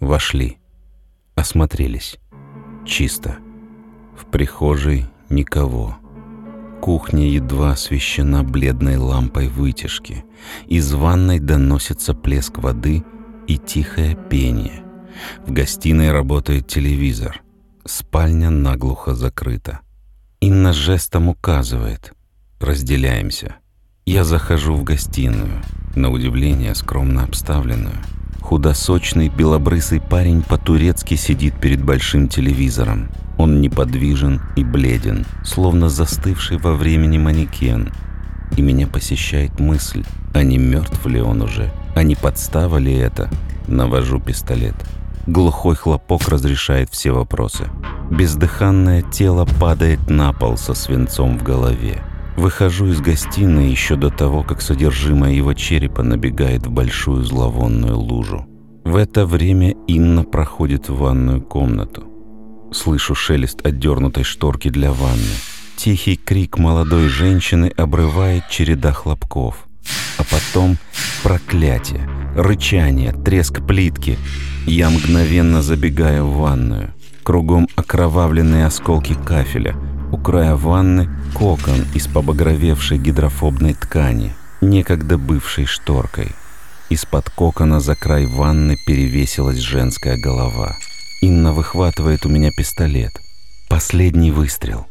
[0.00, 0.58] Вошли.
[1.34, 2.18] Осмотрелись.
[2.84, 3.38] Чисто.
[4.14, 5.96] В прихожей никого.
[6.82, 10.26] Кухня едва освещена бледной лампой вытяжки.
[10.66, 13.02] Из ванной доносится плеск воды
[13.46, 14.82] и тихое пение.
[15.46, 17.40] В гостиной работает телевизор.
[17.86, 19.80] Спальня наглухо закрыта.
[20.40, 22.12] Инна жестом указывает.
[22.60, 23.59] Разделяемся.
[24.06, 25.62] Я захожу в гостиную,
[25.94, 27.96] на удивление скромно обставленную.
[28.40, 33.10] Худосочный белобрысый парень по-турецки сидит перед большим телевизором.
[33.38, 37.92] Он неподвижен и бледен, словно застывший во времени манекен.
[38.56, 43.30] И меня посещает мысль, а не мертв ли он уже, а не подстава ли это?
[43.68, 44.74] Навожу пистолет.
[45.26, 47.68] Глухой хлопок разрешает все вопросы.
[48.10, 52.02] Бездыханное тело падает на пол со свинцом в голове.
[52.40, 58.46] Выхожу из гостиной еще до того, как содержимое его черепа набегает в большую зловонную лужу.
[58.82, 62.02] В это время Инна проходит в ванную комнату.
[62.72, 65.34] Слышу шелест отдернутой шторки для ванны.
[65.76, 69.66] Тихий крик молодой женщины обрывает череда хлопков.
[70.16, 70.78] А потом
[71.22, 74.16] проклятие, рычание, треск плитки.
[74.64, 76.94] Я мгновенно забегаю в ванную.
[77.22, 79.76] Кругом окровавленные осколки кафеля–
[80.12, 86.32] у края ванны кокон из побагровевшей гидрофобной ткани, некогда бывшей шторкой.
[86.88, 90.76] Из-под кокона за край ванны перевесилась женская голова.
[91.22, 93.12] Инна выхватывает у меня пистолет.
[93.68, 94.86] Последний выстрел.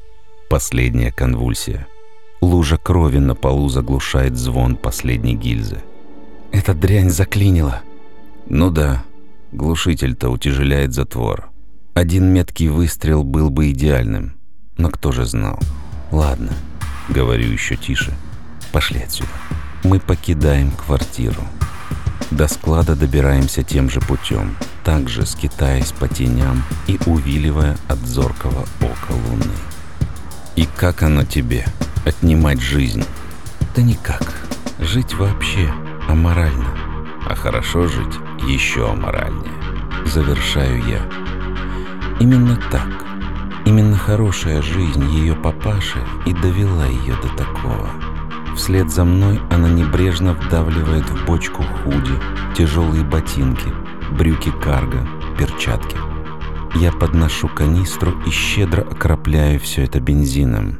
[0.49, 1.87] Последняя конвульсия.
[2.41, 5.79] Лужа крови на полу заглушает звон последней гильзы.
[6.53, 7.81] Эта дрянь заклинила.
[8.47, 9.03] Ну да,
[9.51, 11.49] глушитель-то утяжеляет затвор.
[11.93, 14.38] Один меткий выстрел был бы идеальным.
[14.79, 15.59] Но кто же знал?
[16.09, 16.53] Ладно,
[17.09, 18.13] говорю еще тише.
[18.71, 19.29] Пошли отсюда.
[19.83, 21.43] Мы покидаем квартиру.
[22.31, 29.11] До склада добираемся тем же путем, также скитаясь по теням и увиливая от зоркого ока
[29.11, 29.51] луны.
[30.55, 31.65] И как оно тебе,
[32.05, 33.03] отнимать жизнь?
[33.75, 34.33] Да никак.
[34.79, 35.69] Жить вообще
[36.07, 36.73] аморально.
[37.29, 38.15] А хорошо жить
[38.47, 39.51] еще аморальнее.
[40.05, 41.01] Завершаю я.
[42.21, 43.08] Именно так.
[43.65, 47.89] Именно хорошая жизнь ее папаши и довела ее до такого.
[48.55, 52.13] Вслед за мной она небрежно вдавливает в бочку худи,
[52.55, 53.71] тяжелые ботинки,
[54.11, 55.97] брюки карго, перчатки.
[56.75, 60.79] Я подношу канистру и щедро окропляю все это бензином.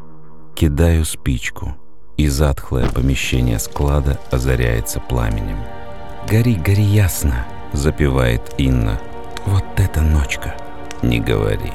[0.55, 1.77] Кидаю спичку,
[2.17, 5.57] и затхлое помещение склада озаряется пламенем.
[6.29, 8.99] «Гори, гори ясно!»— запевает Инна.
[9.45, 10.55] «Вот это ночка!»
[11.01, 11.71] «Не говори!»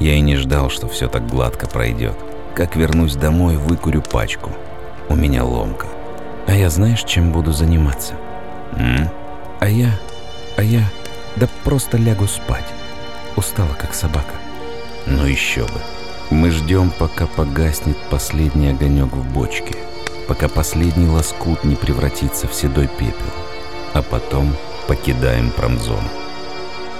[0.00, 2.14] Я и не ждал, что все так гладко пройдет.
[2.54, 4.50] Как вернусь домой, выкурю пачку—
[5.12, 5.86] у меня ломка.
[6.46, 8.14] А я знаешь, чем буду заниматься?
[8.76, 9.10] М?
[9.60, 9.90] А я...
[10.56, 10.84] А я...
[11.36, 12.64] Да просто лягу спать.
[13.36, 14.34] Устала, как собака.
[15.06, 15.80] Ну еще бы.
[16.30, 19.76] Мы ждем, пока погаснет последний огонек в бочке.
[20.28, 23.32] Пока последний лоскут не превратится в седой пепел.
[23.92, 24.54] А потом
[24.88, 26.08] покидаем промзону.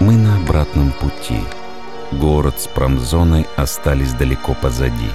[0.01, 1.41] Мы на обратном пути.
[2.13, 5.11] Город с промзоной остались далеко позади.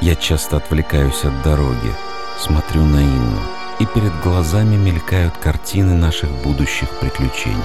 [0.00, 1.92] Я часто отвлекаюсь от дороги,
[2.38, 3.40] Смотрю на Инну,
[3.80, 7.58] и перед глазами мелькают картины наших будущих приключений.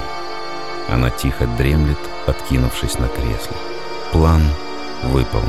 [0.89, 3.55] Она тихо дремлет, откинувшись на кресле.
[4.11, 4.41] План
[5.03, 5.47] выполнен.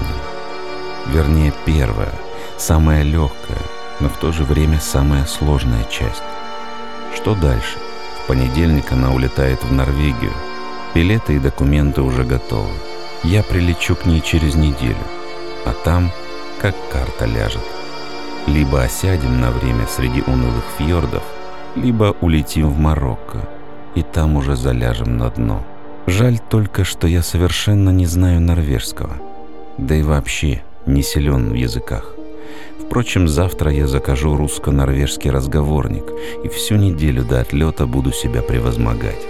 [1.06, 2.12] Вернее, первая,
[2.58, 3.62] самая легкая,
[4.00, 6.22] но в то же время самая сложная часть.
[7.14, 7.78] Что дальше?
[8.22, 10.34] В понедельник она улетает в Норвегию.
[10.94, 12.74] Билеты и документы уже готовы.
[13.24, 14.96] Я прилечу к ней через неделю,
[15.64, 16.10] а там
[16.60, 17.62] как карта ляжет.
[18.46, 21.22] Либо осядем на время среди унылых фьордов,
[21.74, 23.48] либо улетим в Марокко,
[23.94, 25.64] и там уже заляжем на дно.
[26.06, 29.16] Жаль только, что я совершенно не знаю норвежского,
[29.78, 32.14] да и вообще не силен в языках.
[32.78, 36.04] Впрочем, завтра я закажу русско-норвежский разговорник
[36.44, 39.26] и всю неделю до отлета буду себя превозмогать.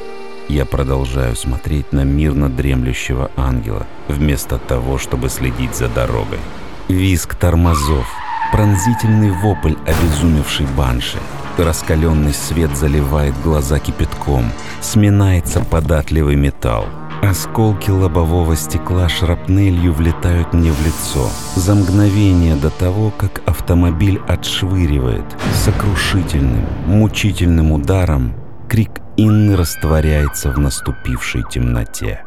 [0.48, 6.40] Я продолжаю смотреть на мирно дремлющего ангела, вместо того, чтобы следить за дорогой.
[6.88, 8.06] Виск тормозов—
[8.54, 11.18] Пронзительный вопль обезумевшей банши.
[11.58, 14.44] Раскаленный свет заливает глаза кипятком.
[14.80, 16.86] Сминается податливый металл.
[17.20, 21.28] Осколки лобового стекла шрапнелью влетают мне в лицо.
[21.56, 25.24] За мгновение до того, как автомобиль отшвыривает,
[25.64, 28.34] сокрушительным, мучительным ударом,
[28.68, 32.24] крик Инны растворяется в наступившей темноте.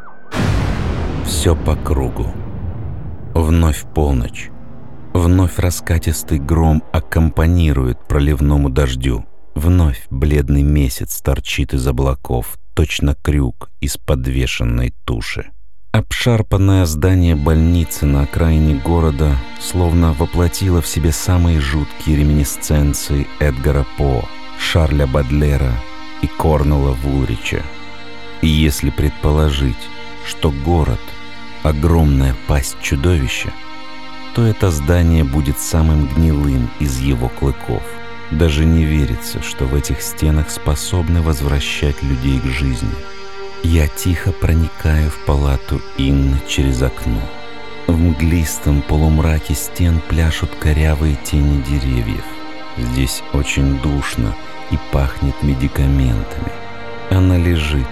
[1.25, 2.31] Все по кругу.
[3.33, 4.49] Вновь полночь.
[5.13, 9.25] Вновь раскатистый гром аккомпанирует проливному дождю.
[9.53, 15.51] Вновь бледный месяц торчит из облаков, точно крюк из подвешенной туши.
[15.91, 24.23] Обшарпанное здание больницы на окраине города словно воплотило в себе самые жуткие реминисценции Эдгара По,
[24.57, 25.73] Шарля Бадлера
[26.21, 27.63] и Корнела Вулрича.
[28.41, 29.77] И если предположить,
[30.25, 30.99] что город—
[31.63, 33.51] огромная пасть чудовища—
[34.37, 37.81] то это здание будет самым гнилым из его клыков.
[38.29, 42.93] Даже не верится, что в этих стенах способны возвращать людей к жизни.
[43.63, 47.19] Я тихо проникаю в палату Инны через окно.
[47.87, 52.25] В мглистом полумраке стен пляшут корявые тени деревьев.
[52.77, 54.35] Здесь очень душно
[54.71, 56.51] и пахнет медикаментами.
[57.09, 57.87] Она лежит,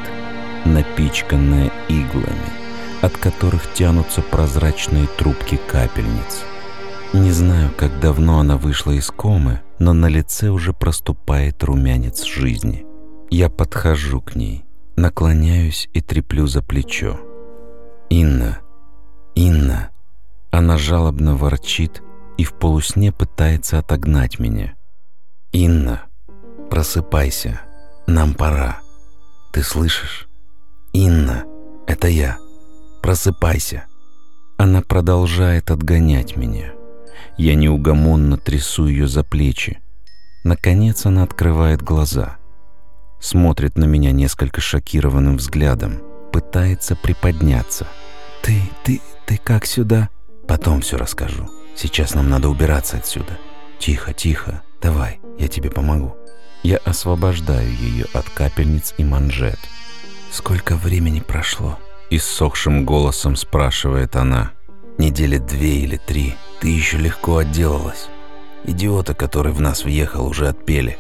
[0.66, 2.50] напичканная иглами–
[3.06, 6.44] от которых тянутся прозрачные трубки капельниц.
[7.14, 12.86] Не знаю, как давно она вышла из комы, но на лице уже проступает румянец жизни.
[13.30, 14.66] Я подхожу к ней,
[14.96, 17.20] наклоняюсь и треплю за плечо.
[18.10, 18.60] «Инна!
[19.36, 19.90] Инна!»
[20.52, 22.02] Она жалобно ворчит
[22.38, 24.74] и в полусне пытается отогнать меня.
[25.52, 26.05] «Инна,
[26.70, 27.62] просыпайся,
[28.08, 28.80] нам пора.
[29.52, 30.28] Ты слышишь?
[30.94, 31.46] Инна,
[31.88, 32.38] это я!»
[33.02, 33.86] Просыпайся.
[34.58, 36.74] Она продолжает отгонять меня.
[37.38, 39.80] Я неугомонно трясу ее за плечи.
[40.44, 42.38] Наконец она открывает глаза.
[43.20, 46.02] Смотрит на меня несколько шокированным взглядом.
[46.32, 47.88] Пытается приподняться.
[48.42, 50.10] «Ты, ты, ты как сюда?»
[50.48, 51.50] Потом все расскажу.
[51.76, 53.38] Сейчас нам надо убираться отсюда.
[53.80, 54.62] Тихо, тихо.
[54.82, 56.16] Давай, я тебе помогу.
[56.64, 59.60] Я освобождаю ее от капельниц и манжет.
[60.32, 61.80] Сколько времени прошло?
[62.10, 64.52] Иссохшим голосом спрашивает она.
[64.98, 66.36] Недели две или три.
[66.60, 68.08] Ты еще легко отделалась.
[68.64, 70.98] Идиота, который в нас въехал, уже отпели.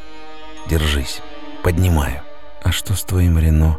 [0.69, 1.21] Держись.
[1.63, 2.21] Поднимаю.
[2.63, 3.77] А что с твоим Рено?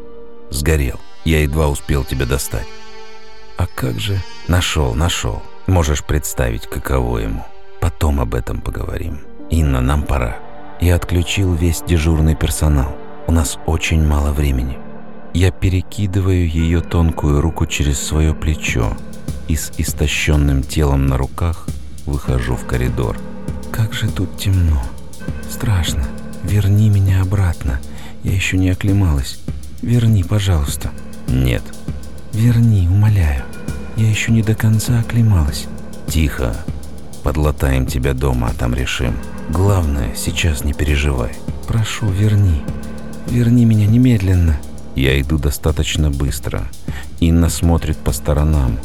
[0.50, 1.00] Сгорел.
[1.24, 2.66] Я едва успел тебя достать.
[3.56, 4.20] А как же?
[4.48, 5.42] Нашел, нашел.
[5.66, 7.44] Можешь представить, каково ему.
[7.80, 9.20] Потом об этом поговорим.
[9.50, 10.38] Инна, нам пора.
[10.80, 12.96] Я отключил весь дежурный персонал.
[13.26, 14.78] У нас очень мало времени.
[15.32, 18.96] Я перекидываю ее тонкую руку через свое плечо
[19.48, 21.66] и с истощенным телом на руках
[22.04, 23.18] выхожу в коридор.
[23.72, 24.82] Как же тут темно.
[25.50, 26.04] Страшно.
[26.42, 27.80] Верни меня обратно.
[28.22, 29.40] Я еще не оклемалась.
[29.82, 30.90] Верни, пожалуйста.
[31.26, 31.62] Нет.
[32.32, 33.44] Верни, умоляю.
[33.96, 35.66] Я еще не до конца оклемалась.
[36.06, 36.54] Тихо.
[37.22, 39.16] Подлатаем тебя дома, а там решим.
[39.50, 41.32] Главное, сейчас не переживай.
[41.68, 42.62] Прошу, верни.
[43.28, 44.58] Верни меня немедленно.
[44.94, 46.62] Я иду достаточно быстро.
[47.20, 48.78] Инна смотрит по сторонам.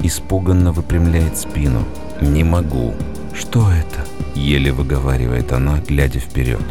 [0.00, 1.84] Испуганно выпрямляет спину.
[2.20, 2.94] Не могу.
[3.34, 4.04] Что это?
[4.34, 6.62] Еле выговаривает она, глядя вперед.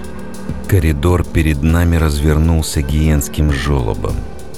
[0.67, 4.15] Коридор перед нами развернулся гиенским жолобом.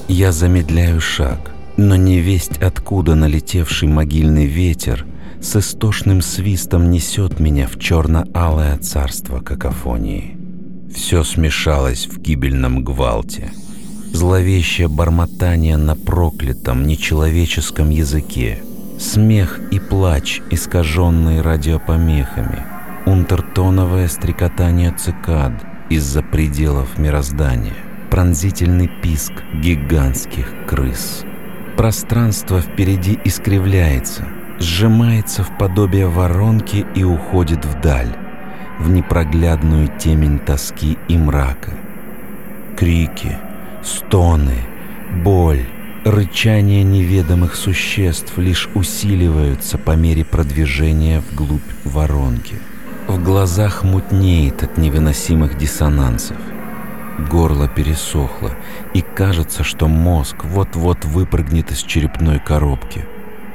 [0.08, 5.06] Я замедляю шаг, но не весть откуда налетевший могильный ветер
[5.42, 10.38] с истошным свистом несет меня в черно-алое царство какофонии.
[10.94, 13.52] Все смешалось в гибельном гвалте.
[14.12, 18.60] Зловещее бормотание на проклятом, нечеловеческом языке.
[19.00, 22.66] Смех и плач, искаженные радиопомехами.
[23.06, 25.54] Унтертоновое стрекотание цикад
[25.90, 27.76] из-за пределов мироздания.
[28.12, 31.24] Пронзительный писк гигантских крыс.
[31.78, 34.28] Пространство впереди искривляется,
[34.60, 38.16] сжимается в подобие воронки и уходит вдаль,
[38.78, 41.72] в непроглядную темень тоски и мрака.
[42.78, 43.38] Крики,
[43.84, 44.55] стоны,
[45.24, 45.66] боль,
[46.05, 52.55] рычание неведомых существ лишь усиливаются по мере продвижения вглубь воронки.
[53.07, 56.38] В глазах мутнеет от невыносимых диссонансов.
[57.30, 58.51] Горло пересохло,
[58.93, 63.05] и кажется, что мозг вот-вот выпрыгнет из черепной коробки.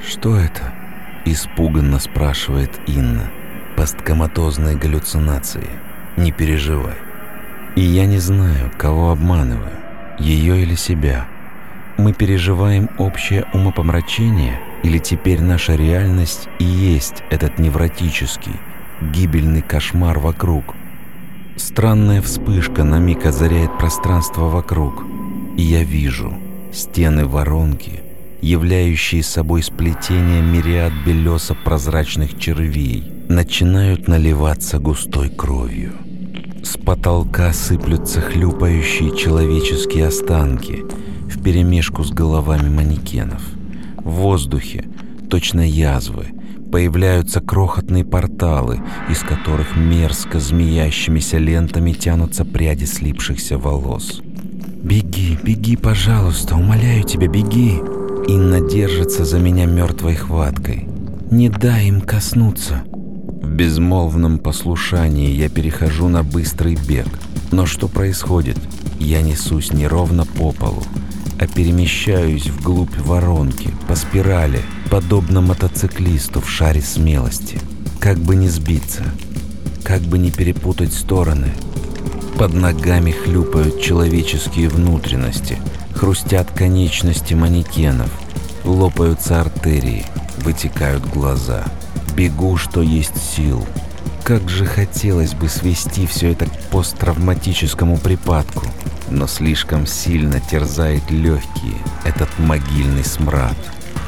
[0.06, 0.74] «Что это?»–
[1.24, 3.30] испуганно спрашивает Инна.
[3.76, 5.68] «Посткоматозные галлюцинации.
[6.16, 6.94] Не переживай.
[7.74, 9.72] И я не знаю, кого обманываю,
[10.18, 11.26] ее или себя.
[11.96, 18.54] Мы переживаем общее умопомрачение, или теперь наша реальность и есть этот невротический,
[19.00, 20.74] гибельный кошмар вокруг–
[21.56, 25.04] Странная вспышка на миг озаряет пространство вокруг,
[25.56, 26.34] и я вижу
[26.72, 28.02] стены воронки,
[28.44, 35.92] являющие собой сплетение мириад белесо-прозрачных червей, начинают наливаться густой кровью.
[36.62, 40.84] С потолка сыплются хлюпающие человеческие останки
[41.30, 43.42] вперемешку с головами манекенов.
[43.98, 44.84] В воздухе
[45.30, 46.26] точно язвы—
[46.70, 54.20] появляются крохотные порталы, из которых мерзко змеящимися лентами тянутся пряди слипшихся волос.
[54.82, 57.80] «Беги, беги, пожалуйста, умоляю тебя, беги!»
[58.26, 60.88] Инна держится за меня мертвой хваткой.
[61.30, 62.82] «Не дай им коснуться!»
[63.42, 67.06] В безмолвном послушании я перехожу на быстрый бег.
[67.52, 68.56] Но что происходит?
[68.98, 70.82] Я несусь неровно по полу,
[71.38, 77.58] а перемещаюсь вглубь воронки, по спирали, подобно мотоциклисту в шаре смелости.
[78.00, 79.04] Как бы не сбиться,
[79.82, 81.52] как бы не перепутать стороны.
[82.38, 85.58] Под ногами хлюпают человеческие внутренности,
[85.94, 88.10] хрустят конечности манекенов,
[88.64, 90.04] лопаются артерии,
[90.38, 91.64] вытекают глаза.
[92.16, 93.66] Бегу, что есть сил.
[94.24, 98.66] Как же хотелось бы свести все это к посттравматическому припадку–
[99.10, 103.56] но слишком сильно терзает легкие этот могильный смрад.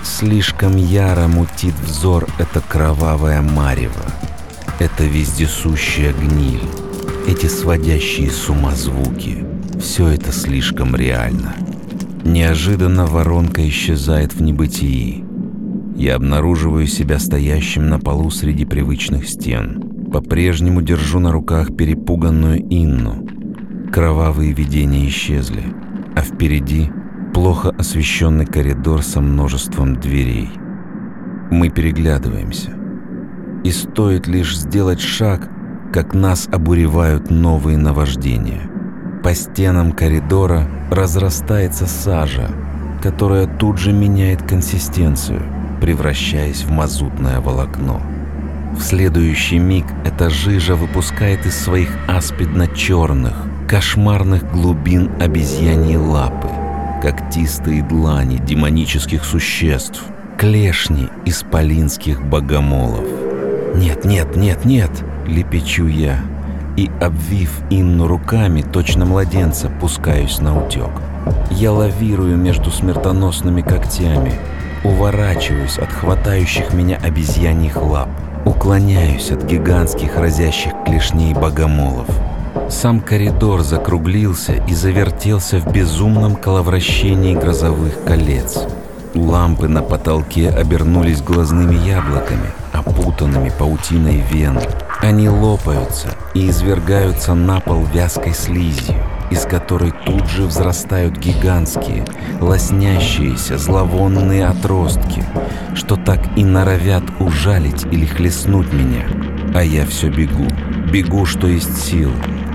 [0.02, 4.12] Слишком яро мутит взор это кровавое марево,
[4.78, 6.68] это вездесущая гниль,
[7.26, 9.44] эти сводящие с ума звуки.
[9.80, 11.54] Все это слишком реально.
[12.24, 15.24] Неожиданно воронка исчезает в небытии.
[15.96, 20.08] Я обнаруживаю себя стоящим на полу среди привычных стен.
[20.12, 23.26] По-прежнему держу на руках перепуганную Инну,
[23.92, 25.62] Кровавые видения исчезли,
[26.14, 26.90] а впереди
[27.32, 30.50] плохо освещенный коридор со множеством дверей.
[31.50, 32.72] Мы переглядываемся.
[33.64, 35.48] И стоит лишь сделать шаг,
[35.96, 38.60] как нас обуревают новые наваждения.
[39.22, 42.50] По стенам коридора разрастается сажа,
[43.02, 45.40] которая тут же меняет консистенцию.
[45.80, 48.02] превращаясь в мазутное волокно.
[48.76, 53.34] В следующий миг эта жижа выпускает из своих аспидно-черных,
[53.66, 56.48] кошмарных глубин обезьяньи лапы,
[57.00, 60.02] когтистые длани демонических существ,
[60.36, 63.06] клешни исполинских богомолов.
[63.76, 64.90] «Нет, нет, нет, нет!»—
[65.26, 66.20] лепечу я,
[66.76, 70.90] и, обвив Инну руками, точно младенца, пускаюсь на утек.
[71.50, 74.32] Я лавирую между смертоносными когтями,
[74.84, 78.08] уворачиваюсь от хватающих меня обезьяньих лап,
[78.44, 82.06] уклоняюсь от гигантских разящих клешней богомолов.
[82.68, 88.58] Сам коридор закруглился и завертелся в безумном коловращении грозовых колец.
[89.14, 92.50] Лампы на потолке обернулись глазными яблоками,
[92.86, 94.58] опутанными паутиной вен.
[95.02, 98.94] Они лопаются и извергаются на пол вязкой слизью,
[99.30, 102.04] из которой тут же взрастают гигантские,
[102.40, 105.24] лоснящиеся, зловонные отростки,
[105.74, 109.06] что так и норовят ужалить или хлестнуть меня.
[109.54, 110.46] А я все бегу,
[110.92, 112.12] бегу, что есть сил,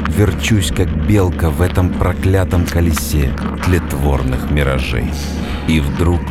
[0.07, 3.34] верчусь, как белка в этом проклятом колесе
[3.65, 5.11] тлетворных миражей.
[5.67, 6.21] И вдруг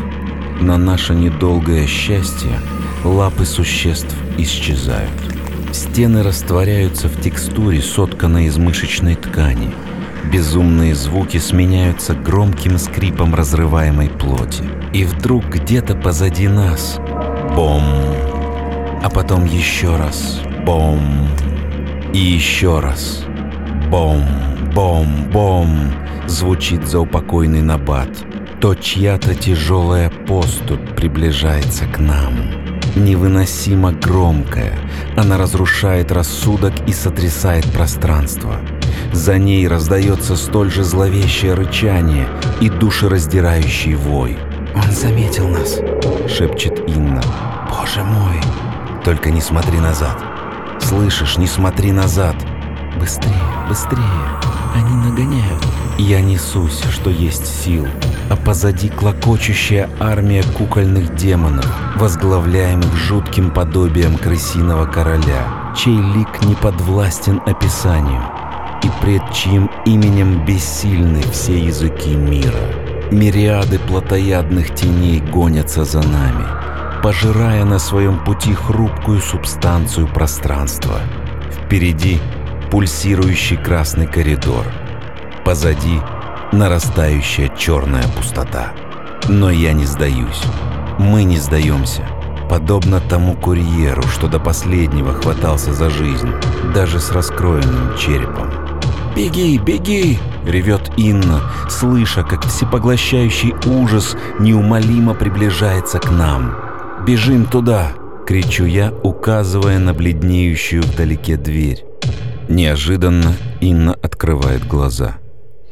[0.61, 2.59] на наше недолгое счастье
[3.05, 5.11] лапы существ исчезают.
[5.73, 9.73] Стены растворяются в текстуре, сотканной из мышечной ткани.
[10.33, 14.65] Безумные звуки сменяются громким скрипом разрываемой плоти.
[14.93, 16.99] И вдруг где-то позади нас
[17.55, 17.83] бом,
[19.03, 21.29] а потом еще раз бом,
[22.13, 23.25] и еще раз
[23.89, 24.25] бом,
[24.75, 25.93] бом, бом
[26.27, 28.11] звучит заупокойный набат.
[28.61, 32.60] То чья-то тяжелая поступь приближается к нам
[32.97, 34.79] невыносимо громкая.
[35.17, 38.57] Она разрушает рассудок и сотрясает пространство.
[39.13, 42.29] За ней раздается столь же зловещее рычание
[42.61, 44.39] и душераздирающий вой.
[44.75, 45.81] «Он заметил нас»,—
[46.29, 47.23] шепчет Инна.
[47.69, 48.41] «Боже мой!»
[49.05, 50.19] «Только не смотри назад!»
[50.81, 52.37] «Слышишь, не смотри назад!»
[52.99, 53.35] «Быстрее,
[53.69, 54.01] быстрее!
[54.75, 57.87] Они нагоняют!» Я несусь, что есть сил,
[58.31, 67.43] а позади клокочущая армия кукольных демонов, возглавляемых жутким подобием крысиного короля, чей лик не подвластен
[67.45, 68.23] описанию,
[68.83, 72.65] и пред чьим именем бессильны все языки мира.
[73.11, 76.47] Мириады плотоядных теней гонятся за нами,
[77.03, 81.03] пожирая на своем пути хрупкую субстанцию пространства.
[81.53, 82.19] Впереди
[82.71, 84.65] пульсирующий красный коридор—
[85.51, 86.01] Позади
[86.53, 88.73] нарастающая черная пустота.
[89.27, 90.45] Но я не сдаюсь.
[90.97, 92.07] Мы не сдаемся.
[92.49, 96.31] Подобно тому курьеру, что до последнего хватался за жизнь,
[96.73, 98.49] даже с раскроенным черепом.
[99.17, 106.55] «Беги, беги!»— ревет Инна, слыша, как всепоглощающий ужас неумолимо приближается к нам.
[107.05, 107.89] «Бежим туда!»—
[108.25, 111.85] кричу я, указывая на бледнеющую вдалеке дверь.
[112.49, 115.17] Неожиданно Инна открывает глаза—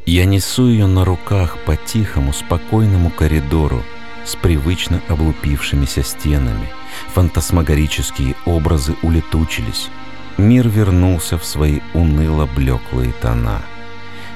[0.09, 3.83] я несу ее на руках по тихому, спокойному коридору
[4.25, 6.69] с привычно облупившимися стенами.
[7.13, 9.91] Фантасмагорические образы улетучились.
[10.39, 13.61] Мир вернулся в свои уныло-блеклые тона.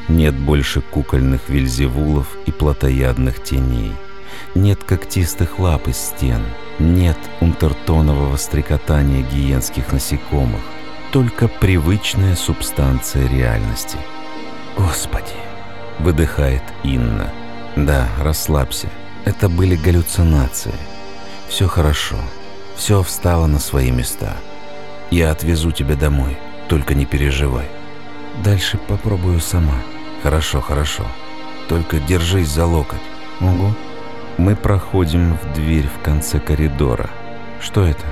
[0.08, 3.92] Нет больше кукольных вельзевулов и плотоядных теней.
[4.54, 6.42] Нет когтистых лап из стен.
[6.80, 10.60] Нет унтертонового стрекотания гиенских насекомых.
[11.12, 13.96] Только привычная субстанция реальности.
[14.76, 15.51] Господи!
[15.98, 17.30] Выдыхает Инна.
[17.76, 18.88] Да, расслабься.
[19.24, 20.74] Это были галлюцинации.
[21.48, 22.16] Все хорошо.
[22.76, 24.36] Все встало на свои места.
[25.10, 26.38] Я отвезу тебя домой.
[26.68, 27.68] Только не переживай.
[28.42, 29.76] Дальше попробую сама.
[30.22, 31.06] Хорошо, хорошо.
[31.68, 32.98] Только держись за локоть.
[33.40, 33.74] Угу.
[34.38, 37.10] Мы проходим в дверь в конце коридора.
[37.60, 38.04] Что это?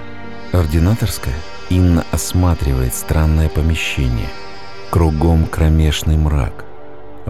[0.52, 1.34] Ординаторская?
[1.70, 4.28] Инна осматривает странное помещение.
[4.90, 6.64] Кругом кромешный мрак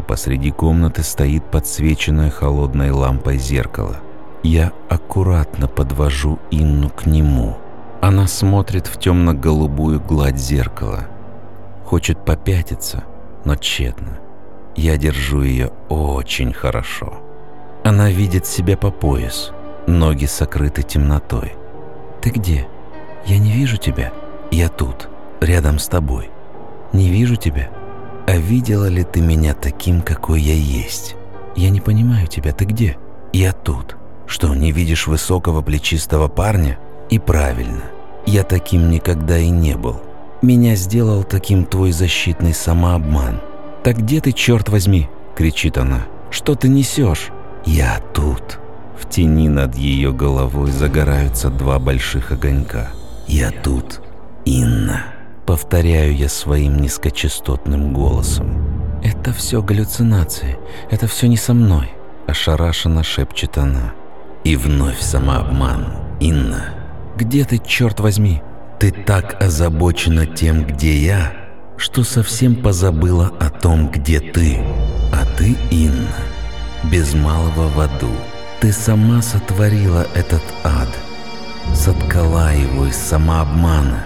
[0.01, 3.96] а посреди комнаты стоит подсвеченное холодной лампой зеркало.
[4.42, 7.59] Я аккуратно подвожу Инну к нему.
[8.01, 11.01] Она смотрит в темно-голубую гладь зеркала.
[11.84, 13.05] Хочет попятиться,
[13.44, 14.18] но тщетно.
[14.74, 17.12] Я держу ее очень хорошо.
[17.84, 19.53] Она видит себя по пояс,
[19.86, 21.53] ноги сокрыты темнотой.
[22.22, 22.66] «Ты где?
[23.26, 24.12] Я не вижу тебя.
[24.51, 25.09] Я тут,
[25.40, 26.30] рядом с тобой.
[26.92, 27.70] Не вижу тебя.
[28.31, 31.16] А видела ли ты меня таким, какой я есть?
[31.57, 32.97] Я не понимаю тебя, ты где?
[33.33, 33.97] Я тут.
[34.28, 36.78] Что, не видишь высокого плечистого парня?
[37.09, 37.83] И правильно.
[38.26, 40.01] Я таким никогда и не был.
[40.43, 43.41] Меня сделал таким твой защитный самообман.
[43.83, 45.09] Так где ты, черт возьми?
[45.35, 46.07] кричит она.
[46.31, 47.33] Что ты несешь?
[47.66, 48.61] Я тут.
[48.97, 52.91] В тени над ее головой загораются два больших огонька.
[53.26, 54.01] «Я тут,
[54.45, 55.07] Инна»,—
[55.51, 59.01] повторяю я своим низкочастотным голосом.
[59.03, 60.57] «Это все галлюцинации,
[60.92, 61.90] это все не со мной»,—
[62.28, 63.92] ошарашенно шепчет она.
[64.44, 65.86] И вновь самообман.
[66.20, 66.66] «Инна,
[67.16, 68.42] где ты, черт возьми?
[68.78, 71.32] Ты так озабочена тем, где я,
[71.76, 74.61] что совсем позабыла о том, где ты.
[75.12, 76.22] А ты, Инна,
[76.84, 78.14] без малого в аду.
[78.61, 80.90] Ты сама сотворила этот ад,
[81.74, 84.05] соткала его из самообмана,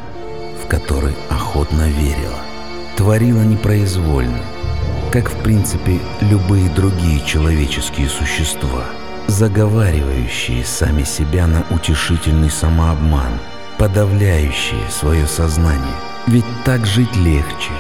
[0.69, 2.39] который охотно верила.
[2.97, 4.41] Творила непроизвольно,
[5.13, 8.85] как в принципе любые другие человеческие существа,
[9.27, 13.39] заговаривающие сами себя на утешительный самообман,
[13.79, 15.97] подавляющие свое сознание.
[16.27, 17.73] Ведь так жить легче.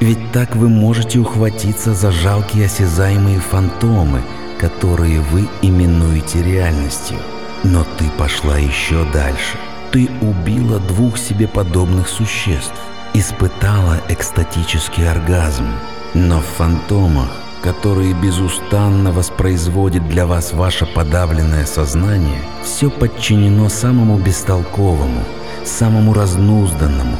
[0.00, 4.22] Ведь так вы можете ухватиться за жалкие осязаемые фантомы–
[4.64, 7.18] которые вы именуете реальностью.
[7.64, 9.58] Но ты пошла еще дальше.
[9.94, 12.74] Ты убила двух себе подобных существ,
[13.14, 15.66] испытала экстатический оргазм.
[16.14, 17.30] Но в фантомах,
[17.62, 25.22] которые безустанно воспроизводит для вас ваше подавленное сознание, все подчинено самому бестолковому,
[25.64, 27.16] самому разнузданному,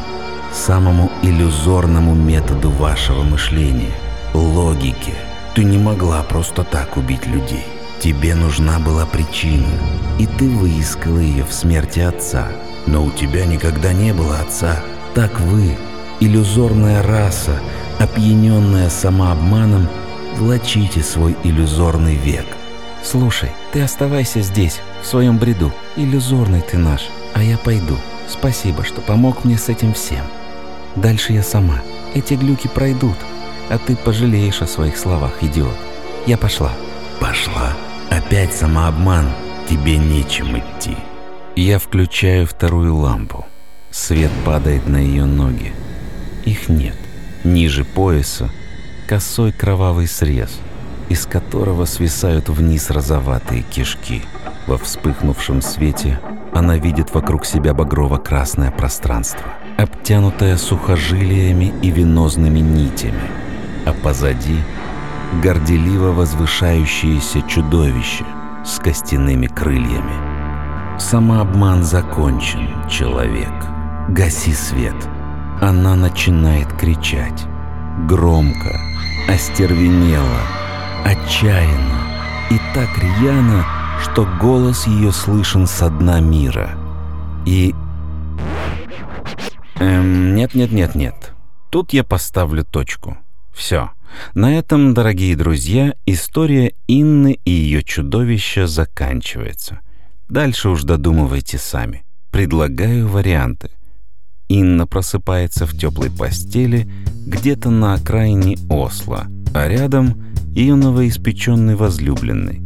[0.53, 3.95] самому иллюзорному методу вашего мышления–
[4.35, 5.15] логике–
[5.55, 7.65] ты не могла просто так убить людей.
[8.01, 9.69] Тебе нужна была причина,
[10.19, 12.49] и ты выискала ее в смерти отца.
[12.87, 14.81] Но у тебя никогда не было отца.
[15.15, 15.77] Так вы,
[16.21, 17.59] иллюзорная раса,
[17.99, 19.89] опьяненная самообманом,
[20.37, 22.47] влачите свой иллюзорный век.
[23.03, 25.73] Слушай, ты оставайся здесь, в своем бреду.
[25.97, 27.97] Иллюзорный ты наш, а я пойду.
[28.27, 30.25] Спасибо, что помог мне с этим всем.
[30.97, 31.81] Дальше я сама.
[32.15, 33.17] Эти глюки пройдут,
[33.69, 35.77] а ты пожалеешь о своих словах, идиот.
[36.27, 36.71] Я пошла.
[37.21, 37.75] Пошла.
[38.11, 39.31] Опять самообман.
[39.69, 40.97] Тебе нечем идти.
[41.57, 43.45] Я включаю вторую лампу.
[43.91, 45.73] Свет падает на ее ноги.
[46.45, 46.97] Их нет.
[47.45, 48.51] Ниже пояса
[49.07, 50.59] косой кровавый срез,
[51.09, 54.23] из которого свисают вниз розоватые кишки.
[54.67, 56.21] Во вспыхнувшем свете
[56.53, 59.45] она видит вокруг себя багрово-красное пространство,
[59.77, 63.29] обтянутое сухожилиями и венозными нитями–
[63.85, 64.57] а позади
[65.43, 68.25] горделиво возвышающееся чудовище
[68.65, 70.34] с костяными крыльями.
[70.99, 73.53] Самообман закончен, человек.
[74.09, 74.95] Гаси свет.
[75.61, 77.47] Она начинает кричать.
[78.09, 78.79] Громко,
[79.29, 80.41] остервенело,
[81.05, 82.05] отчаянно
[82.51, 83.65] и так рьяно,
[84.03, 86.77] что голос ее слышен со дна мира.
[87.47, 87.75] И...
[89.81, 91.33] Эм, нет-нет-нет-нет.
[91.71, 93.17] Тут я поставлю точку.
[93.53, 93.91] Все.
[94.35, 99.81] На этом, дорогие друзья, история Инны и ее чудовища заканчивается.
[100.29, 102.05] Дальше уж додумывайте сами.
[102.31, 103.71] Предлагаю варианты.
[104.49, 106.91] Инна просыпается в теплой постели
[107.27, 110.23] где-то на окраине Осло, а рядом
[110.55, 112.63] ее новоиспеченный возлюбленный.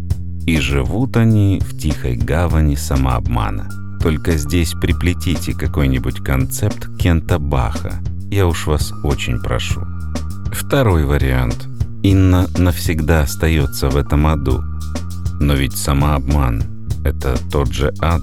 [0.46, 3.68] И живут они в тихой гавани самообмана.
[4.00, 8.00] Только здесь приплетите какой-нибудь концепт Кента Баха.
[8.30, 9.82] Я уж вас очень прошу.
[10.52, 11.66] Второй вариант.
[12.02, 14.62] Инна навсегда остается в этом аду.
[15.40, 16.62] Но ведь самообман—
[17.04, 18.22] это тот же ад.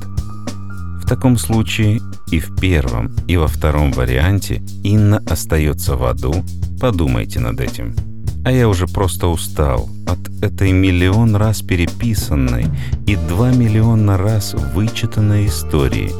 [1.01, 2.01] В таком случае
[2.31, 6.43] и в первом, и во втором варианте Инна остается в аду.
[6.79, 7.95] Подумайте над этим.
[8.43, 12.65] А я уже просто устал от этой миллион раз переписанной
[13.07, 16.11] и два миллиона раз вычитанной истории.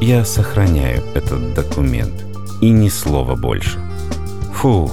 [0.00, 2.24] Я сохраняю этот документ.
[2.60, 3.78] И ни слова больше.
[4.54, 4.92] Фух.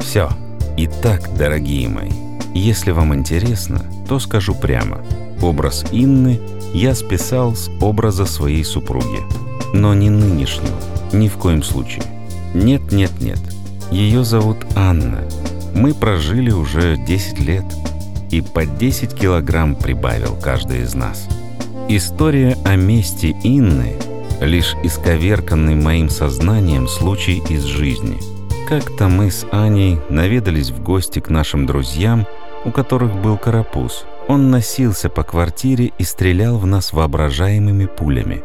[0.00, 0.28] Все.
[0.76, 2.12] Итак, дорогие мои,
[2.54, 5.00] если вам интересно, то скажу прямо.
[5.42, 6.40] Образ Инны
[6.72, 9.20] я списал с образа своей супруги.
[9.74, 10.76] Но не нынешнего,
[11.12, 12.02] ни в коем случае.
[12.54, 13.38] Нет, нет, нет.
[13.90, 15.22] Ее зовут Анна.
[15.74, 17.64] Мы прожили уже 10 лет.
[18.30, 21.28] И по 10 килограмм прибавил каждый из нас.
[21.88, 23.94] История о месте Инны—
[24.40, 28.18] лишь исковерканный моим сознанием случай из жизни—
[28.68, 32.26] как-то мы с Аней наведались в гости к нашим друзьям,
[32.66, 34.04] у которых был карапуз.
[34.28, 38.44] Он носился по квартире и стрелял в нас воображаемыми пулями.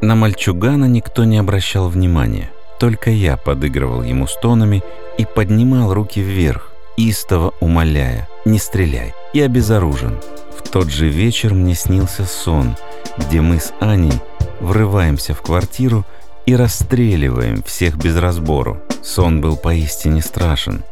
[0.00, 2.50] На мальчугана никто не обращал внимания.
[2.80, 4.82] Только я подыгрывал ему стонами
[5.18, 10.18] и поднимал руки вверх, истово умоляя «Не стреляй, я безоружен».
[10.56, 12.76] В тот же вечер мне снился сон,
[13.18, 14.20] где мы с Аней
[14.60, 16.06] врываемся в квартиру
[16.46, 18.78] и расстреливаем всех без разбору.
[19.02, 20.84] Сон был поистине страшен.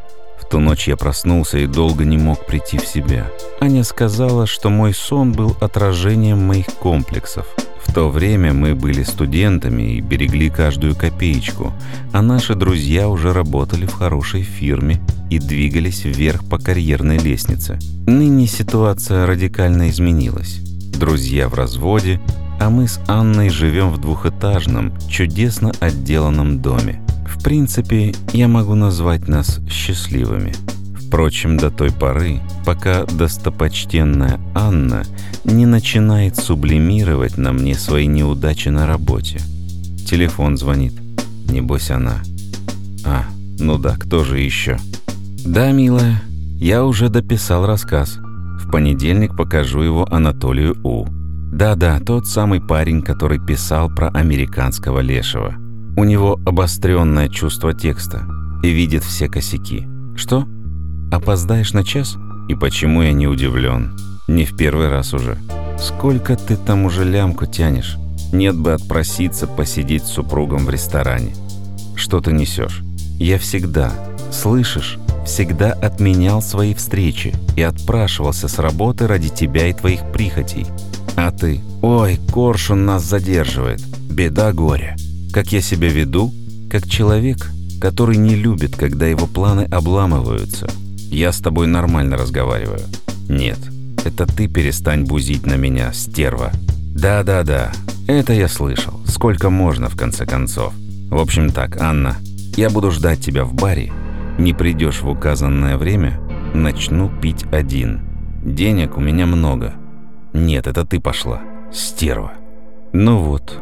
[0.50, 3.26] Ту ночь я проснулся и долго не мог прийти в себя.
[3.60, 7.46] Аня сказала, что мой сон был отражением моих комплексов.
[7.84, 11.72] В то время мы были студентами и берегли каждую копеечку,
[12.12, 17.78] а наши друзья уже работали в хорошей фирме и двигались вверх по карьерной лестнице.
[18.06, 20.60] Ныне ситуация радикально изменилась.
[20.98, 22.20] Друзья в разводе,
[22.60, 27.05] а мы с Анной живем в двухэтажном, чудесно отделанном доме.
[27.46, 30.52] Принципе, я могу назвать нас счастливыми.
[31.00, 35.04] Впрочем, до той поры, пока достопочтенная Анна
[35.44, 39.38] не начинает сублимировать на мне свои неудачи на работе.
[40.10, 40.94] Телефон звонит.
[41.48, 42.16] Небось она.
[43.04, 43.26] А,
[43.60, 44.76] ну да, кто же еще?
[45.44, 46.20] Да, милая,
[46.58, 48.16] я уже дописал рассказ.
[48.16, 51.06] В понедельник покажу его Анатолию У.
[51.52, 55.54] Да-да, тот самый парень, который писал про американского лешего.
[55.96, 58.26] У него обостренное чувство текста
[58.62, 59.86] и видит все косяки.
[60.14, 60.46] Что?
[61.10, 62.16] Опоздаешь на час?
[62.50, 63.96] И почему я не удивлен?
[64.28, 65.38] Не в первый раз уже.
[65.78, 67.96] Сколько ты там уже лямку тянешь?
[68.30, 71.34] Нет бы отпроситься посидеть с супругом в ресторане.
[71.94, 72.82] Что ты несешь?
[73.18, 73.90] Я всегда,
[74.30, 80.66] слышишь, всегда отменял свои встречи и отпрашивался с работы ради тебя и твоих прихотей.
[81.16, 83.80] А ты, ой, коршун нас задерживает,
[84.10, 84.96] беда горе.
[85.36, 86.32] Как я себя веду?
[86.70, 90.66] Как человек, который не любит, когда его планы обламываются.
[91.10, 92.80] Я с тобой нормально разговариваю.
[93.28, 93.58] Нет,
[94.06, 96.52] это ты перестань бузить на меня, стерва.
[96.94, 97.70] Да-да-да,
[98.08, 98.98] это я слышал.
[99.06, 100.72] Сколько можно, в конце концов.
[101.10, 102.16] В общем так, Анна,
[102.56, 103.92] я буду ждать тебя в баре.
[104.38, 106.18] Не придешь в указанное время,
[106.54, 108.00] начну пить один.
[108.42, 109.74] Денег у меня много.
[110.32, 112.32] Нет, это ты пошла, стерва.
[112.94, 113.60] Ну вот,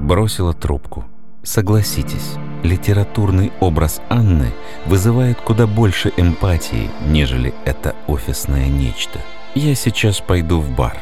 [0.00, 1.04] бросила трубку.
[1.42, 4.52] Согласитесь, литературный образ Анны
[4.86, 9.18] вызывает куда больше эмпатии, нежели это офисное нечто.
[9.56, 10.98] Я сейчас пойду в бар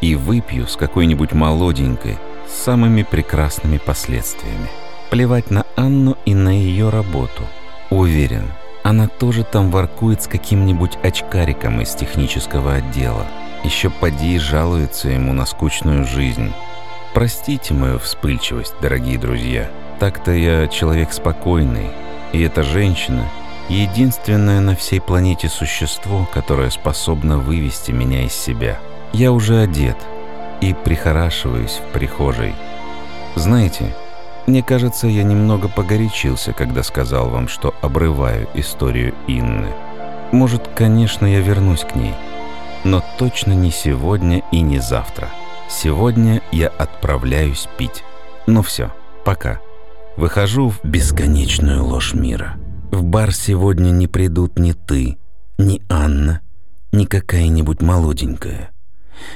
[0.00, 2.18] и выпью с какой-нибудь молоденькой
[2.48, 4.68] с самыми прекрасными последствиями.
[5.10, 7.44] Плевать на Анну и на ее работу.
[7.90, 8.50] Уверен,
[8.82, 13.24] она тоже там воркует с каким-нибудь очкариком из технического отдела.
[13.62, 16.52] Еще поди жалуется ему на скучную жизнь.
[17.16, 19.70] Простите мою вспыльчивость, дорогие друзья.
[19.98, 21.88] Так-то я человек спокойный,
[22.34, 23.26] и эта женщина—
[23.70, 28.78] единственное на всей планете существо, которое способно вывести меня из себя.
[29.14, 29.96] Я уже одет
[30.60, 32.54] и прихорашиваюсь в прихожей.
[33.34, 33.96] Знаете,
[34.46, 39.68] мне кажется, я немного погорячился, когда сказал вам, что обрываю историю Инны.
[40.32, 42.12] Может, конечно, я вернусь к ней,
[42.86, 45.28] но точно не сегодня и не завтра.
[45.68, 48.04] Сегодня я отправляюсь пить.
[48.46, 48.92] Ну все,
[49.24, 49.60] пока.
[50.16, 52.56] Выхожу в бесконечную ложь мира.
[52.92, 55.18] В бар сегодня не придут ни ты,
[55.58, 56.42] ни Анна,
[56.92, 58.70] ни какая-нибудь молоденькая.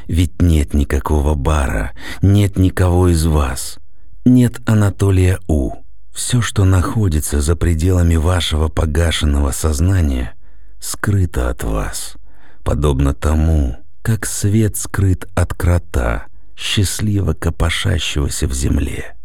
[0.06, 1.90] Ведь нет никакого бара,
[2.22, 3.78] нет никого из вас,
[4.24, 5.72] нет Анатолия У.
[6.14, 10.34] Все, что находится за пределами вашего погашенного сознания,
[10.78, 12.16] скрыто от вас,
[12.62, 19.16] подобно тому, как свет скрыт от крота, счастливо копошащегося в земле.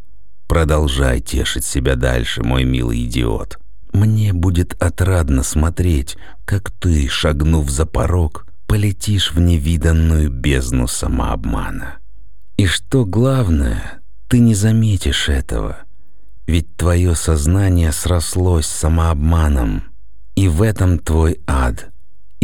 [0.48, 3.60] Продолжай тешить себя дальше, мой милый идиот.
[3.94, 11.98] Мне будет отрадно смотреть, как ты, шагнув за порог, полетишь в невиданную бездну самообмана.
[12.58, 15.78] И что главное, ты не заметишь этого,
[16.48, 19.84] ведь твое сознание срослось с самообманом,
[20.36, 21.92] и в этом твой ад,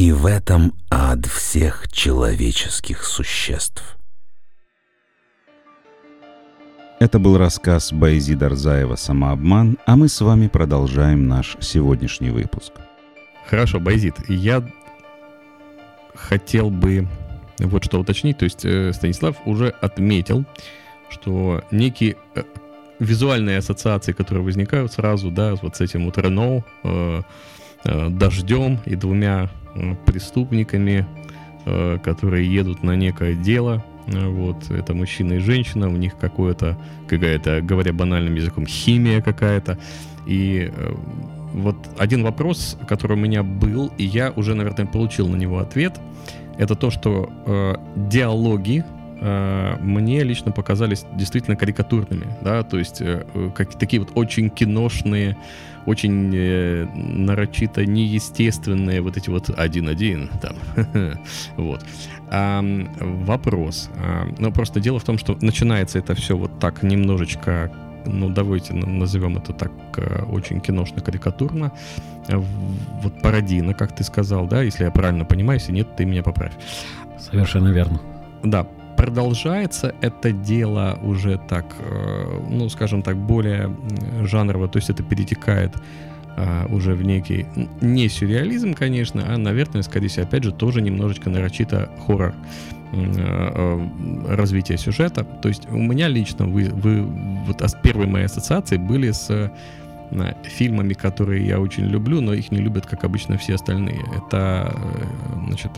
[0.02, 3.99] и в этом ад всех человеческих существ.
[6.99, 12.72] Это был рассказ Байзи Дарзаева «Самообман», а мы с вами продолжаем наш сегодняшний выпуск.
[13.47, 14.68] Хорошо, Байзит, я
[16.16, 17.08] хотел бы
[17.60, 18.39] вот что уточнить.
[18.39, 20.45] То есть э, Станислав уже отметил,
[21.12, 22.41] что некие э,
[22.97, 27.22] визуальные ассоциации, которые возникают сразу, да, вот с этим вот Рено, э,
[27.84, 29.52] дождем и двумя
[30.05, 31.05] преступниками,
[31.65, 37.61] э, которые едут на некое дело, вот, это мужчина и женщина, у них какое-то, какая-то,
[37.61, 39.78] говоря банальным языком, химия какая-то.
[40.26, 40.93] И э,
[41.53, 45.99] вот один вопрос, который у меня был, и я уже, наверное, получил на него ответ,
[46.57, 47.76] это то, что э,
[48.09, 53.24] диалоги э, мне лично показались действительно карикатурными, да, то есть э,
[53.55, 55.38] как, такие вот очень киношные,
[55.86, 60.55] очень э, нарочито неестественные вот эти вот один-один там,
[61.57, 61.86] вот.
[62.32, 62.63] А,
[62.99, 63.89] вопрос.
[63.97, 67.72] А, ну, просто дело в том, что начинается это все вот так немножечко
[68.05, 71.72] ну давайте назовем это так э, очень киношно-карикатурно,
[72.30, 76.53] вот пародийно, как ты сказал, да, если я правильно понимаю, если нет, ты меня поправь.
[77.19, 78.01] Совершенно верно.
[78.43, 78.65] Да,
[79.02, 81.66] продолжается это дело уже так,
[82.49, 83.76] ну, скажем так, более
[84.22, 85.72] жанрово, то есть это перетекает
[86.38, 87.47] а, уже в некий,
[87.82, 92.36] не сюрреализм, конечно, а, наверное, скорее всего, опять же, тоже немножечко нарочито хоррор
[92.93, 93.89] а,
[94.30, 95.24] развития сюжета.
[95.24, 97.02] То есть у меня лично вы, вы
[97.47, 99.52] вот первые мои ассоциации были с
[100.43, 104.02] фильмами, которые я очень люблю, но их не любят, как обычно, все остальные.
[104.16, 105.72] Это, э, значит,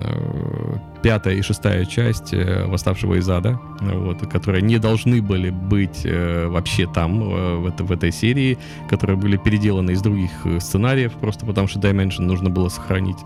[0.00, 6.02] Э, пятая и шестая часть э, «Восставшего из ада», вот, которые не должны были быть
[6.04, 7.20] э, вообще там,
[7.62, 10.30] в, это, в этой серии, которые были переделаны из других
[10.60, 13.18] сценариев, просто потому что Dimension нужно было сохранить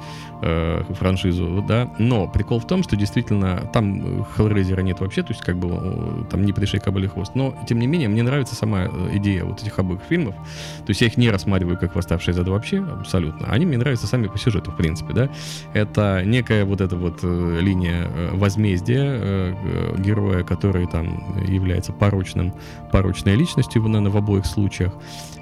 [0.43, 1.90] э, франшизу, да.
[1.99, 6.45] Но прикол в том, что действительно там Hellraiser нет вообще, то есть как бы там
[6.45, 7.34] не пришей кобыли хвост.
[7.34, 10.34] Но, тем не менее, мне нравится сама идея вот этих обоих фильмов.
[10.34, 13.47] То есть я их не рассматриваю как «Восставшие ада» вообще, абсолютно.
[13.49, 15.28] Они мне нравятся сами по сюжету, в принципе, да.
[15.72, 22.53] Это некая вот эта вот э, линия э, возмездия э, героя, который там является порочным,
[22.90, 24.93] порочной личностью, наверное, в обоих случаях.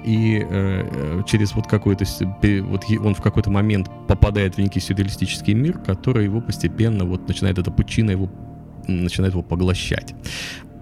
[0.03, 2.05] И э, через вот какой-то...
[2.63, 7.57] Вот он в какой-то момент попадает в некий сюрреалистический мир, который его постепенно вот начинает,
[7.57, 8.29] эта пучина его
[8.87, 10.13] начинает его поглощать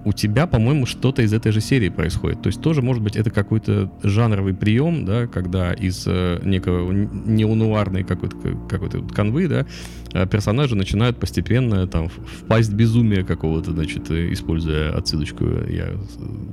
[0.06, 2.41] у тебя, по-моему, что-то из этой же серии происходит.
[2.41, 8.04] То есть тоже, может быть, это какой-то жанровый прием, да, когда из э, некого неонуарной
[8.04, 8.38] какой-то
[8.70, 9.66] какой канвы, да,
[10.14, 15.91] э, персонажи начинают постепенно там впасть в безумие какого-то, значит, э, используя отсылочку, я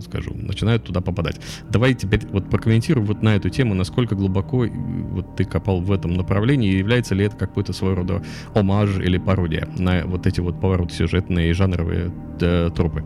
[0.05, 1.41] скажу, начинают туда попадать.
[1.71, 6.15] Давай теперь вот прокомментируй вот на эту тему, насколько глубоко вот ты копал в этом
[6.15, 8.23] направлении, и является ли это какой-то своего рода
[8.55, 13.05] омаж или пародия на вот эти вот повороты сюжетные и жанровые э, тропы.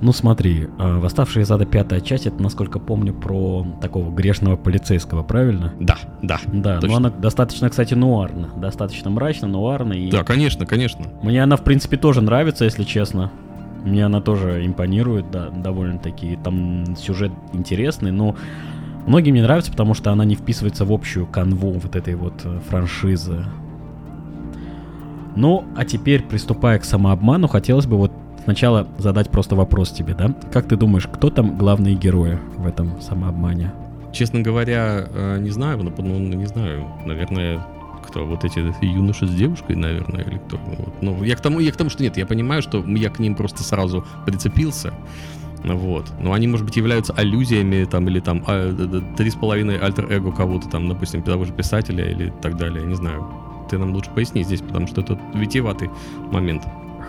[0.00, 5.22] Ну смотри, а, «Восставшие из ада» пятая часть, это, насколько помню, про такого грешного полицейского,
[5.22, 5.72] правильно?
[5.80, 6.40] Да, да.
[6.46, 6.88] Да, точно.
[6.88, 9.92] но она достаточно, кстати, нуарна, достаточно мрачно, нуарно.
[9.92, 10.10] И...
[10.10, 11.06] Да, конечно, конечно.
[11.22, 13.30] Мне она, в принципе, тоже нравится, если честно.
[13.84, 16.38] Мне она тоже импонирует, да, довольно-таки.
[16.42, 18.34] Там сюжет интересный, но
[19.06, 22.60] многим не нравится, потому что она не вписывается в общую канву вот этой вот э,
[22.68, 23.44] франшизы.
[25.36, 28.12] Ну, а теперь, приступая к самообману, хотелось бы вот
[28.44, 30.34] сначала задать просто вопрос тебе, да?
[30.52, 33.72] Как ты думаешь, кто там главные герои в этом самообмане?
[34.12, 37.66] Честно говоря, э, не знаю, ну, ну, не знаю, наверное,
[38.06, 40.56] кто вот эти юноши с девушкой, наверное, или кто.
[40.56, 40.94] Вот.
[41.00, 43.34] Ну, я к тому, я к тому, что нет, я понимаю, что я к ним
[43.34, 44.92] просто сразу прицепился.
[45.64, 46.12] Вот.
[46.20, 48.72] Но они, может быть, являются аллюзиями там, или там а,
[49.16, 52.84] три с половиной альтер-эго кого-то там, допустим, того же писателя или так далее.
[52.84, 53.26] Не знаю.
[53.70, 55.90] Ты нам лучше поясни здесь, потому что это витиеватый
[56.30, 56.64] момент.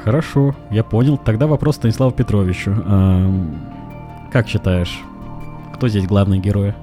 [0.05, 1.17] Хорошо, я понял.
[1.17, 2.69] Тогда вопрос Станиславу Петровичу.
[2.69, 3.55] Эм,
[4.31, 4.99] как считаешь,
[5.73, 6.75] кто здесь главный герой?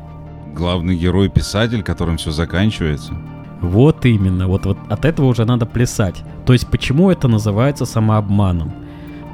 [0.53, 3.13] Главный герой писатель, которым все заканчивается.
[3.61, 6.25] Вот именно, вот, вот от этого уже надо плясать.
[6.45, 8.73] То есть почему это называется самообманом?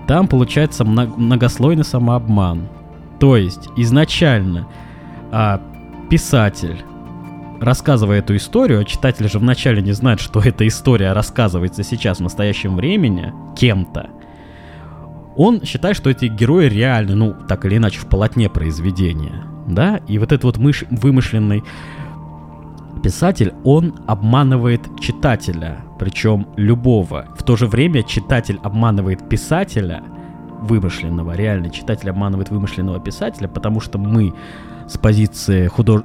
[0.07, 2.69] Там получается многослойный самообман.
[3.19, 4.69] То есть изначально
[5.33, 5.63] а,
[6.11, 6.85] писатель
[7.61, 12.23] рассказывая эту историю, а читатель же вначале не знает, что эта история рассказывается сейчас в
[12.23, 14.11] настоящем времени кем-то,
[15.37, 20.19] он считает, что эти герои реальны, ну, так или иначе, в полотне произведения, да, и
[20.19, 21.63] вот этот вот мыш- вымышленный
[23.05, 27.29] писатель, он обманывает читателя, причем любого.
[27.39, 30.03] В то же время читатель обманывает писателя,
[30.61, 34.35] вымышленного, реальный читатель обманывает вымышленного писателя, потому что мы
[34.89, 36.03] с позиции худож...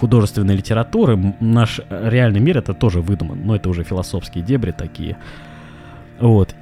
[0.00, 5.18] художественной литературы, наш реальный мир это тоже выдуман, но это уже философские дебри такие.
[6.20, 6.54] Вот.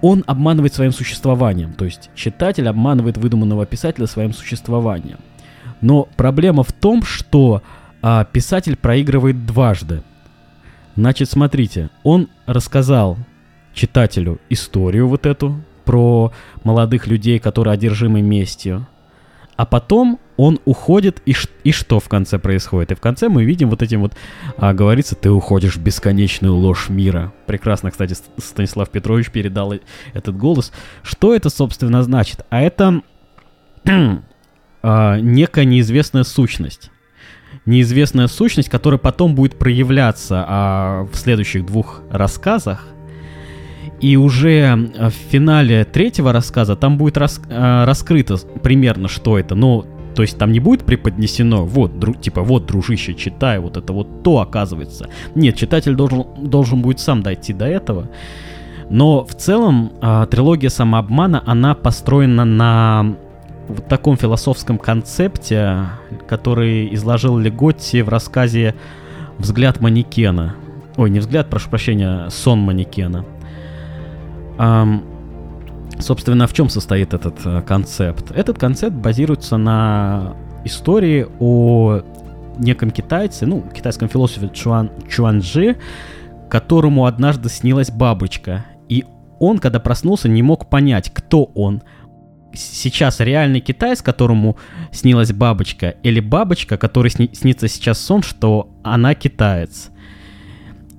[0.00, 5.18] Он обманывает своим существованием, то есть читатель обманывает выдуманного писателя своим существованием.
[5.80, 7.62] Но проблема в том, что
[8.02, 10.02] а, писатель проигрывает дважды.
[10.96, 13.16] Значит, смотрите, он рассказал
[13.72, 16.32] читателю историю вот эту про
[16.64, 18.86] молодых людей, которые одержимы местью.
[19.56, 22.92] А потом он уходит, и, и что в конце происходит?
[22.92, 24.14] И в конце мы видим вот этим вот,
[24.56, 27.32] а, говорится, ты уходишь в бесконечную ложь мира.
[27.46, 29.74] Прекрасно, кстати, Станислав Петрович передал
[30.14, 30.72] этот голос.
[31.02, 32.40] Что это, собственно, значит?
[32.48, 33.02] А это
[34.82, 36.90] а, некая неизвестная сущность.
[37.66, 42.88] Неизвестная сущность, которая потом будет проявляться а, в следующих двух рассказах.
[44.02, 49.54] И уже в финале третьего рассказа там будет рас, э, раскрыто примерно, что это.
[49.54, 53.92] Но то есть там не будет преподнесено, вот, дру, типа, вот, дружище, читай, вот это
[53.92, 55.08] вот то оказывается.
[55.34, 58.10] Нет, читатель должен, должен будет сам дойти до этого.
[58.90, 63.16] Но в целом э, трилогия самообмана, она построена на
[63.68, 65.86] в таком философском концепте,
[66.26, 68.74] который изложил Леготти в рассказе
[69.38, 70.56] «Взгляд манекена».
[70.96, 73.24] Ой, не взгляд, прошу прощения, сон манекена.
[75.98, 78.32] Собственно, в чем состоит этот uh, концепт?
[78.32, 80.34] Этот концепт базируется на
[80.64, 82.02] истории о
[82.58, 85.76] неком китайце, ну, китайском философе Чуан, Чуанжи,
[86.50, 88.64] которому однажды снилась бабочка.
[88.88, 89.04] И
[89.38, 91.82] он, когда проснулся, не мог понять, кто он.
[92.54, 94.58] Сейчас реальный китаец, которому
[94.90, 99.90] снилась бабочка, или бабочка, которой сни- снится сейчас сон, что она китаец.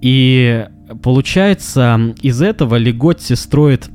[0.01, 0.66] И
[1.02, 3.90] получается, из этого Леготти строит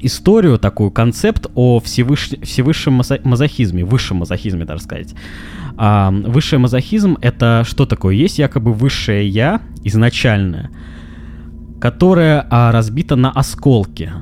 [0.00, 2.30] историю, такую концепт о всевыш...
[2.42, 5.14] всевысшем мазохизме, высшем мазохизме, даже сказать.
[5.76, 8.14] А, высший мазохизм— это что такое?
[8.14, 10.70] Есть якобы высшее «я» изначальное,
[11.80, 14.12] которое а, разбито на осколки.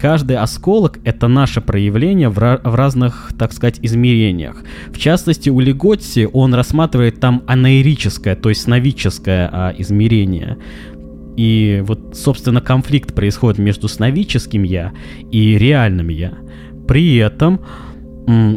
[0.00, 4.62] Каждый осколок— это наше проявление в, в разных, так сказать, измерениях.
[4.92, 10.58] В частности, у Леготти он рассматривает там анаэрическое, то есть сновидческое а, измерение.
[11.36, 14.92] И вот, собственно, конфликт происходит между сновидческим «я»
[15.30, 16.32] и реальным «я».
[16.86, 17.60] При этом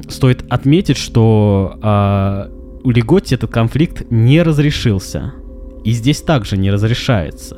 [0.08, 2.50] стоит отметить, что а,
[2.84, 5.34] у Леготти этот конфликт не разрешился.
[5.84, 7.58] И здесь также не разрешается.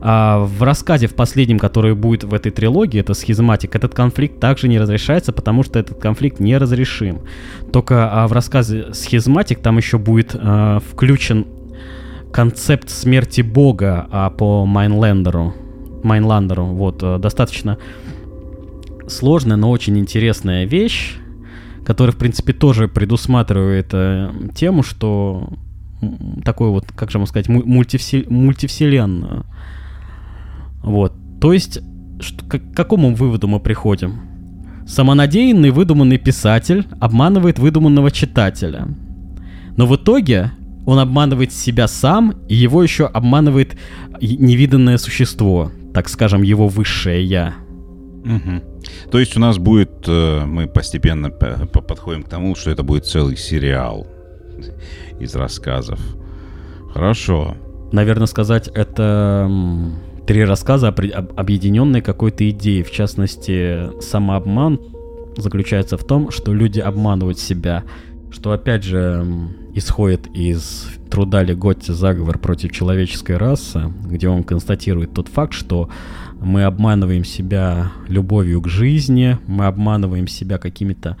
[0.00, 4.66] А в рассказе в последнем, который будет в этой трилогии, это схизматик, этот конфликт также
[4.66, 7.20] не разрешается, потому что этот конфликт неразрешим.
[7.72, 11.46] Только а, в рассказе схизматик там еще будет а, включен
[12.32, 15.54] концепт смерти бога а, по Майнлендеру.
[16.02, 16.66] Майнландеру.
[16.66, 17.78] Вот, а, достаточно
[19.08, 21.16] сложная, но очень интересная вещь,
[21.84, 25.48] которая, в принципе, тоже предусматривает а, тему, что
[26.44, 28.22] такой вот, как же можно сказать, мультивсел...
[28.28, 29.44] мультивселенную.
[30.82, 31.12] Вот.
[31.40, 31.80] То есть,
[32.20, 34.20] что, к какому выводу мы приходим?
[34.86, 38.88] Самонадеянный выдуманный писатель обманывает выдуманного читателя.
[39.76, 40.52] Но в итоге
[40.90, 43.76] он обманывает себя сам, и его еще обманывает
[44.20, 47.54] невиданное существо, так скажем, его высшее я.
[48.24, 49.10] Угу.
[49.12, 53.36] То есть у нас будет, э, мы постепенно подходим к тому, что это будет целый
[53.36, 54.08] сериал
[55.20, 56.00] из рассказов.
[56.92, 57.56] Хорошо.
[57.92, 59.48] Наверное, сказать, это
[60.26, 62.82] три рассказа, объединенные какой-то идеей.
[62.82, 64.80] В частности, самообман
[65.36, 67.84] заключается в том, что люди обманывают себя,
[68.32, 69.24] что, опять же,
[69.74, 75.90] исходит из труда Леготти «Заговор против человеческой расы», где он констатирует тот факт, что
[76.40, 81.16] мы обманываем себя любовью к жизни, мы обманываем себя какими-то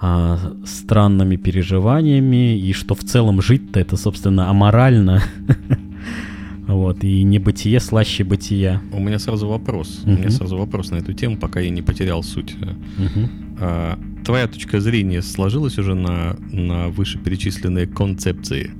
[0.00, 5.22] а, странными переживаниями, и что в целом жить-то это, собственно, аморально.
[6.66, 8.80] Вот, и не бытие слаще бытия.
[8.92, 10.02] У меня сразу вопрос.
[10.04, 10.14] Uh-huh.
[10.14, 12.54] У меня сразу вопрос на эту тему, пока я не потерял суть.
[12.54, 13.28] Uh-huh.
[13.60, 18.70] А, твоя точка зрения сложилась уже на, на вышеперечисленные концепции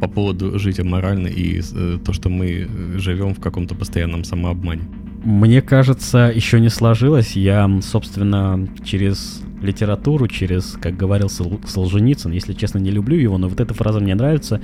[0.00, 4.82] по поводу жить аморально и э, то, что мы живем в каком-то постоянном самообмане?
[5.24, 7.36] Мне кажется, еще не сложилось.
[7.36, 13.60] Я, собственно, через литературу, через, как говорил Солженицын, если честно, не люблю его, но вот
[13.60, 14.62] эта фраза мне нравится.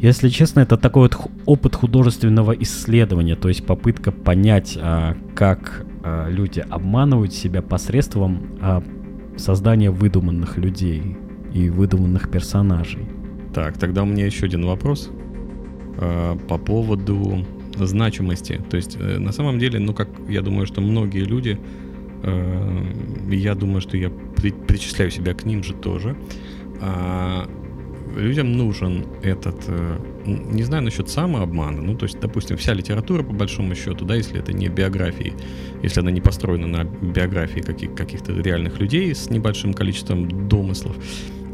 [0.00, 6.28] Если честно, это такой вот опыт художественного исследования, то есть попытка понять, а, как а,
[6.28, 8.82] люди обманывают себя посредством а,
[9.36, 11.16] создания выдуманных людей
[11.54, 13.06] и выдуманных персонажей.
[13.54, 15.10] Так, тогда у меня еще один вопрос
[16.48, 17.44] по поводу
[17.76, 18.60] значимости.
[18.70, 21.60] То есть, э, на самом деле, ну, как я думаю, что многие люди
[22.22, 22.84] Э,
[23.30, 26.16] я думаю, что я причисляю себя к ним же тоже.
[28.16, 33.32] Людям нужен этот, э, не знаю насчет самообмана, ну, то есть, допустим, вся литература, по
[33.32, 35.32] большому счету, да, если это не биографии,
[35.82, 40.96] если она не построена на биографии каких- каких-то реальных людей с небольшим количеством домыслов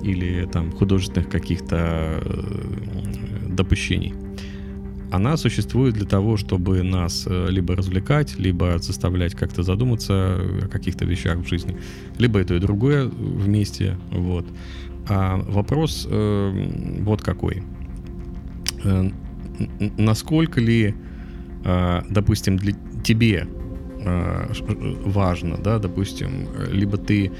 [0.02, 4.14] или там художественных каких-то э, допущений–
[5.10, 11.04] она существует для того, чтобы нас э, либо развлекать, либо заставлять как-то задуматься о каких-то
[11.04, 11.76] вещах в жизни,
[12.18, 13.96] либо это и другое вместе.
[14.10, 14.46] Вот.
[15.08, 17.62] А вопрос э, вот какой.
[18.84, 19.10] Э,
[19.96, 20.94] насколько ли,
[21.64, 23.46] э, допустим, для тебе
[24.00, 24.52] э,
[25.04, 27.30] важно, да, допустим, либо ты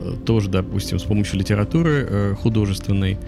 [0.00, 3.18] э, тоже, допустим, с помощью литературы э, художественной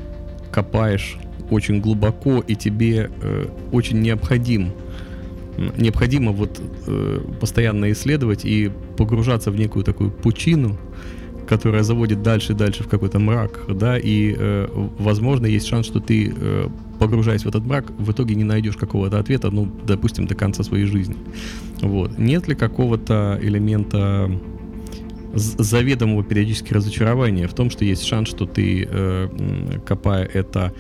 [0.53, 1.17] копаешь
[1.51, 4.73] очень глубоко, и тебе э, очень необходим
[5.79, 10.77] необходимо вот э, постоянно исследовать и погружаться в некую такую пучину,
[11.47, 14.69] которая заводит дальше и дальше в какой-то мрак, да, и, э,
[14.99, 16.69] возможно, есть шанс, что ты, э,
[16.99, 20.85] погружаясь в этот мрак, в итоге не найдешь какого-то ответа, ну, допустим, до конца своей
[20.85, 21.17] жизни.
[21.83, 22.19] Вот.
[22.19, 24.31] Нет ли какого-то элемента
[25.35, 29.29] заведомого периодически разочарования в том, что есть шанс, что ты, э,
[29.85, 30.73] копая это,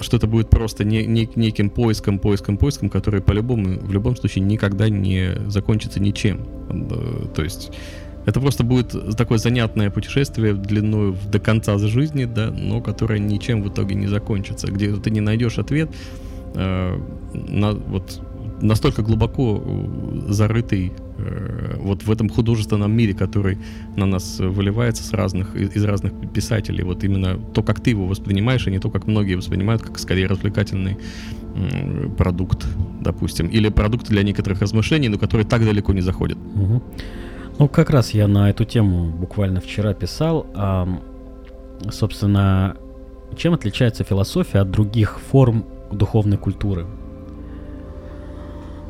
[0.00, 4.44] что это будет просто не, не, неким поиском, поиском, поиском, который по-любому, в любом случае
[4.44, 6.40] никогда не закончится ничем.
[6.68, 7.72] Э, то есть
[8.26, 13.68] это просто будет такое занятное путешествие длиной до конца жизни, да, но которое ничем в
[13.68, 15.90] итоге не закончится, где ты не найдешь ответ
[16.54, 17.00] э,
[17.32, 18.20] на вот
[18.60, 23.58] настолько глубоко э, зарытый э, вот в этом художественном мире, который
[23.96, 26.82] на нас выливается с разных, из разных писателей.
[26.82, 30.26] Вот именно то, как ты его воспринимаешь, а не то, как многие воспринимают, как скорее
[30.26, 30.96] развлекательный
[31.54, 32.66] э, продукт,
[33.00, 33.46] допустим.
[33.46, 36.38] Или продукт для некоторых размышлений, но который так далеко не заходит.
[36.38, 36.82] Угу.
[37.58, 40.46] Ну, как раз я на эту тему буквально вчера писал.
[40.54, 40.86] А,
[41.90, 42.76] собственно,
[43.34, 46.86] чем отличается философия от других форм духовной культуры?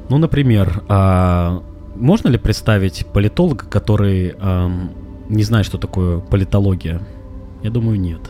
[0.09, 1.63] Ну, например, а,
[1.95, 4.69] можно ли представить политолога, который а,
[5.29, 7.01] не знает, что такое политология?
[7.63, 8.21] Я думаю, нет.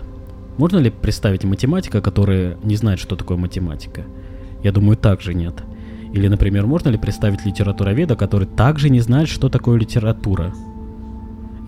[0.59, 4.05] Можно ли представить математика, который не знает, что такое математика?
[4.63, 5.55] Я думаю, также нет.
[6.17, 10.55] Или, например, можно ли представить литературоведа, который также не знает, что такое литература?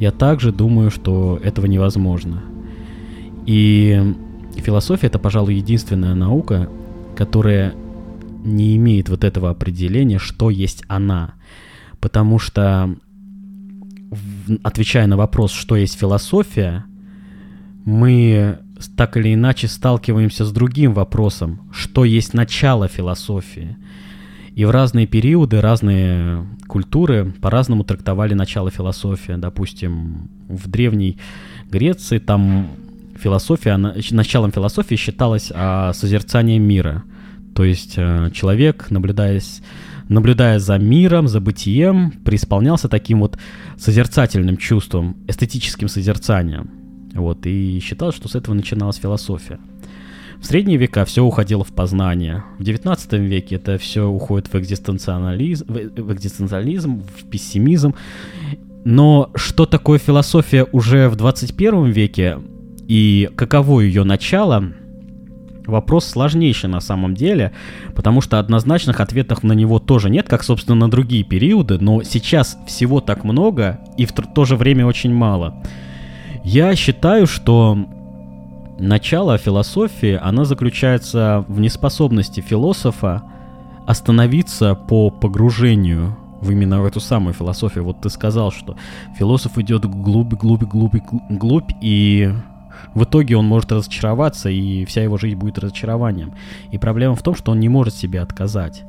[0.01, 2.43] Я также думаю, что этого невозможно.
[3.45, 4.15] И
[4.57, 6.71] философия это, пожалуй, единственная наука,
[7.15, 7.75] которая
[8.43, 11.35] не имеет вот этого определения, что есть она.
[12.01, 12.97] Потому что,
[14.63, 16.87] отвечая на вопрос, что есть философия,
[17.85, 18.61] мы
[18.97, 23.77] так или иначе сталкиваемся с другим вопросом, что есть начало философии.
[24.59, 29.35] И в разные периоды разные культуры по-разному трактовали начало философии.
[29.37, 31.19] Допустим, в Древней
[31.71, 32.69] Греции там
[33.17, 37.05] философия, началом философии считалось а, созерцание мира–
[37.59, 39.63] то есть э, человек, наблюдаясь,
[40.09, 43.37] наблюдая за миром, за бытием, преисполнялся таким вот
[43.77, 46.71] созерцательным чувством, эстетическим созерцанием.
[47.15, 49.59] Вот, и считал, что с этого начиналась философия.
[50.41, 52.45] В средние века все уходило в познание.
[52.59, 57.95] В 19 веке это все уходит в экзистенциализм, в экзистенциализм, в пессимизм.
[58.85, 62.39] Но что такое философия уже в 21 веке
[62.87, 64.73] и каково ее начало–
[65.69, 67.53] Вопрос сложнейший на самом деле,
[67.95, 72.57] потому что однозначных ответов на него тоже нет, как, собственно, на другие периоды, но сейчас
[72.67, 75.63] всего так много и в то же время очень мало.
[76.43, 77.87] Я считаю, что
[78.79, 83.23] начало философии, она заключается в неспособности философа
[83.87, 87.85] остановиться по погружению в именно в эту самую философию.
[87.85, 88.77] Вот ты сказал, что
[89.19, 90.97] философ идет глубь, глубь, глубь,
[91.31, 92.33] глубь, и
[92.95, 96.35] в итоге он может разочароваться, и вся его жизнь будет разочарованием.
[96.71, 98.85] И проблема в том, что он не может себе отказать.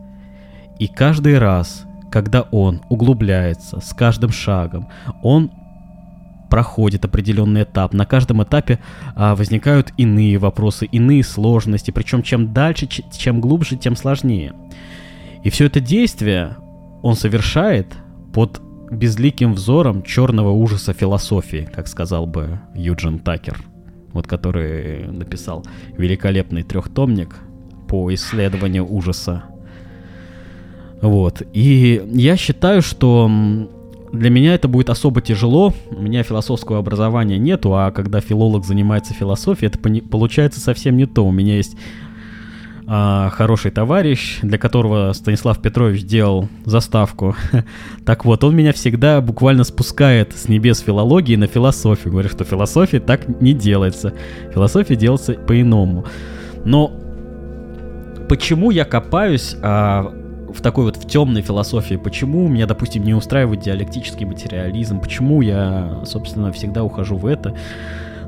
[0.78, 4.88] И каждый раз, когда он углубляется с каждым шагом,
[5.24, 5.52] он
[6.50, 7.94] проходит определенный этап.
[7.94, 8.80] На каждом этапе
[9.16, 11.92] а, возникают иные вопросы, иные сложности.
[11.92, 14.54] Причем чем дальше, чем глубже, тем сложнее.
[15.44, 16.58] И все это действие
[17.02, 17.88] он совершает
[18.34, 23.58] под безликим взором черного ужаса философии, как сказал бы Юджин Такер
[24.14, 25.66] вот который написал
[25.98, 27.36] великолепный трехтомник
[27.88, 29.44] по исследованию ужаса.
[31.02, 31.42] Вот.
[31.54, 33.30] И я считаю, что
[34.12, 35.74] для меня это будет особо тяжело.
[35.92, 39.80] У меня философского образования нету, а когда филолог занимается философией, это
[40.10, 41.26] получается совсем не то.
[41.26, 41.76] У меня есть
[42.92, 47.36] а, хороший товарищ, для которого Станислав Петрович делал заставку.
[48.06, 52.12] так вот, он меня всегда буквально спускает с небес филологии на философию.
[52.12, 54.14] Говорит, что философия так не делается.
[54.52, 56.06] Философия делается по-иному.
[56.66, 56.92] Но
[58.28, 60.12] почему я копаюсь а,
[60.54, 66.02] в такой вот в темной философии, почему меня, допустим, не устраивает диалектический материализм, почему я,
[66.06, 67.56] собственно, всегда ухожу в это?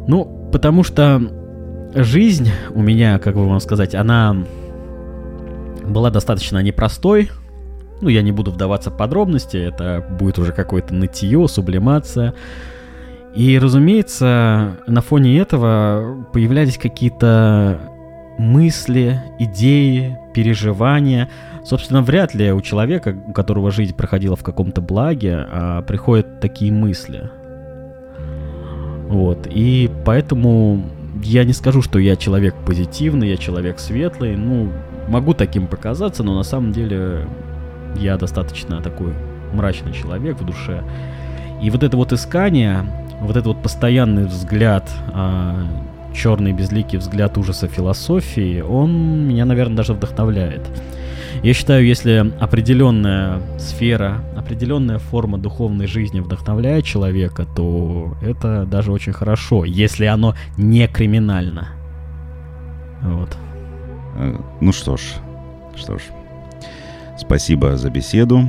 [0.08, 1.22] Ну, потому что
[1.94, 4.36] жизнь у меня, как бы вам сказать, она
[5.86, 7.30] была достаточно непростой.
[8.02, 12.34] Ну, я не буду вдаваться в подробности, это будет уже какое-то нытье, сублимация.
[13.36, 17.80] И, разумеется, на фоне этого появлялись какие-то
[18.38, 21.30] мысли, идеи, переживания.
[21.64, 26.72] Собственно, вряд ли у человека, у которого жизнь проходила в каком-то благе, а, приходят такие
[26.72, 27.30] мысли.
[29.08, 29.48] Вот.
[29.48, 30.84] И поэтому
[31.24, 34.36] я не скажу, что я человек позитивный, я человек светлый.
[34.36, 34.72] Ну,
[35.08, 37.28] могу таким показаться, но на самом деле
[37.96, 39.14] я достаточно такой
[39.54, 40.84] мрачный человек в душе.
[41.62, 42.86] И вот это вот искание,
[43.20, 45.64] вот этот вот постоянный взгляд а,
[46.14, 50.62] черный безликий взгляд ужаса философии, он меня, наверное, даже вдохновляет.
[51.44, 59.14] Я считаю, если определенная сфера, определенная форма духовной жизни вдохновляет человека, то это даже очень
[59.14, 61.70] хорошо, если оно не криминально.
[63.02, 63.36] Вот.
[64.18, 65.02] Э, ну что ж,
[65.76, 66.02] что ж.
[67.18, 68.48] Спасибо за беседу.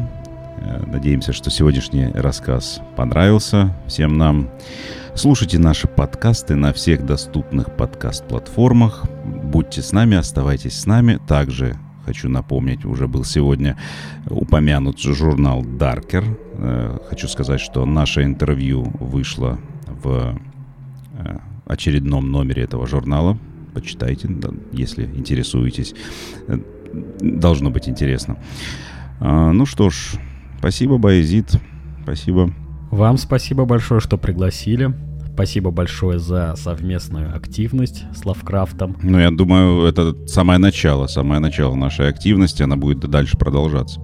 [0.65, 4.49] Э, надеемся, что сегодняшний рассказ понравился всем нам.
[5.15, 9.05] Слушайте наши подкасты на всех доступных подкаст-платформах.
[9.25, 11.19] Будьте с нами, оставайтесь с нами.
[11.27, 13.77] Также хочу напомнить, уже был сегодня
[14.29, 16.25] упомянут журнал Darker.
[16.55, 20.39] Э, хочу сказать, что наше интервью вышло в
[21.19, 23.37] э, очередном номере этого журнала.
[23.75, 24.29] Почитайте,
[24.71, 25.95] если интересуетесь.
[27.21, 28.37] Должно быть интересно.
[29.19, 30.19] Ну что ж,
[30.63, 31.51] Спасибо, Баязид.
[32.05, 32.55] Спасибо.
[32.93, 34.95] Вам спасибо большое, что пригласили.
[35.35, 38.97] Спасибо большое за совместную активность с Лавкрафтом.
[39.03, 44.01] Ну, я думаю, это самое начало, самое начало нашей активности, она будет дальше продолжаться.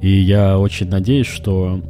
[0.00, 1.82] И я очень надеюсь, что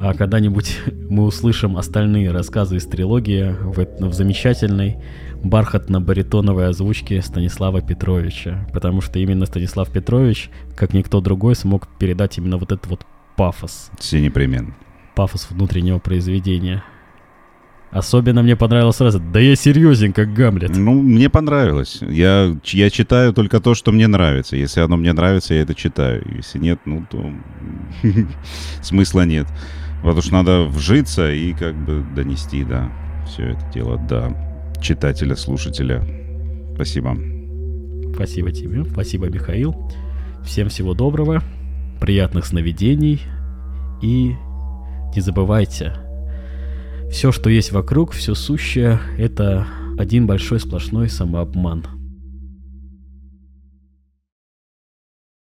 [0.00, 4.96] а когда-нибудь мы услышим остальные рассказы из трилогии в, в замечательной
[5.44, 8.66] бархатно-баритоновой озвучке Станислава Петровича.
[8.72, 13.06] Потому что именно Станислав Петрович, как никто другой, смог передать именно вот этот вот
[13.36, 13.90] пафос.
[13.98, 14.74] Все непременно.
[15.14, 16.82] Пафос внутреннего произведения.
[17.90, 19.20] Особенно мне понравилось сразу.
[19.20, 20.76] Да я серьезен, как Гамлет.
[20.76, 22.00] Ну, мне понравилось.
[22.02, 24.56] Я, я читаю только то, что мне нравится.
[24.56, 26.24] Если оно мне нравится, я это читаю.
[26.34, 27.32] Если нет, ну, то
[28.82, 29.46] смысла нет.
[30.02, 32.90] Потому что надо вжиться и как бы донести, да,
[33.26, 34.36] все это дело до
[34.80, 36.04] читателя, слушателя.
[36.74, 37.16] Спасибо.
[38.14, 38.84] Спасибо тебе.
[38.84, 39.74] Спасибо, Михаил.
[40.44, 41.42] Всем всего доброго,
[42.00, 43.22] приятных сновидений
[44.02, 44.34] и
[45.14, 45.94] не забывайте,
[47.10, 51.86] все, что есть вокруг, все сущее, это один большой сплошной самообман.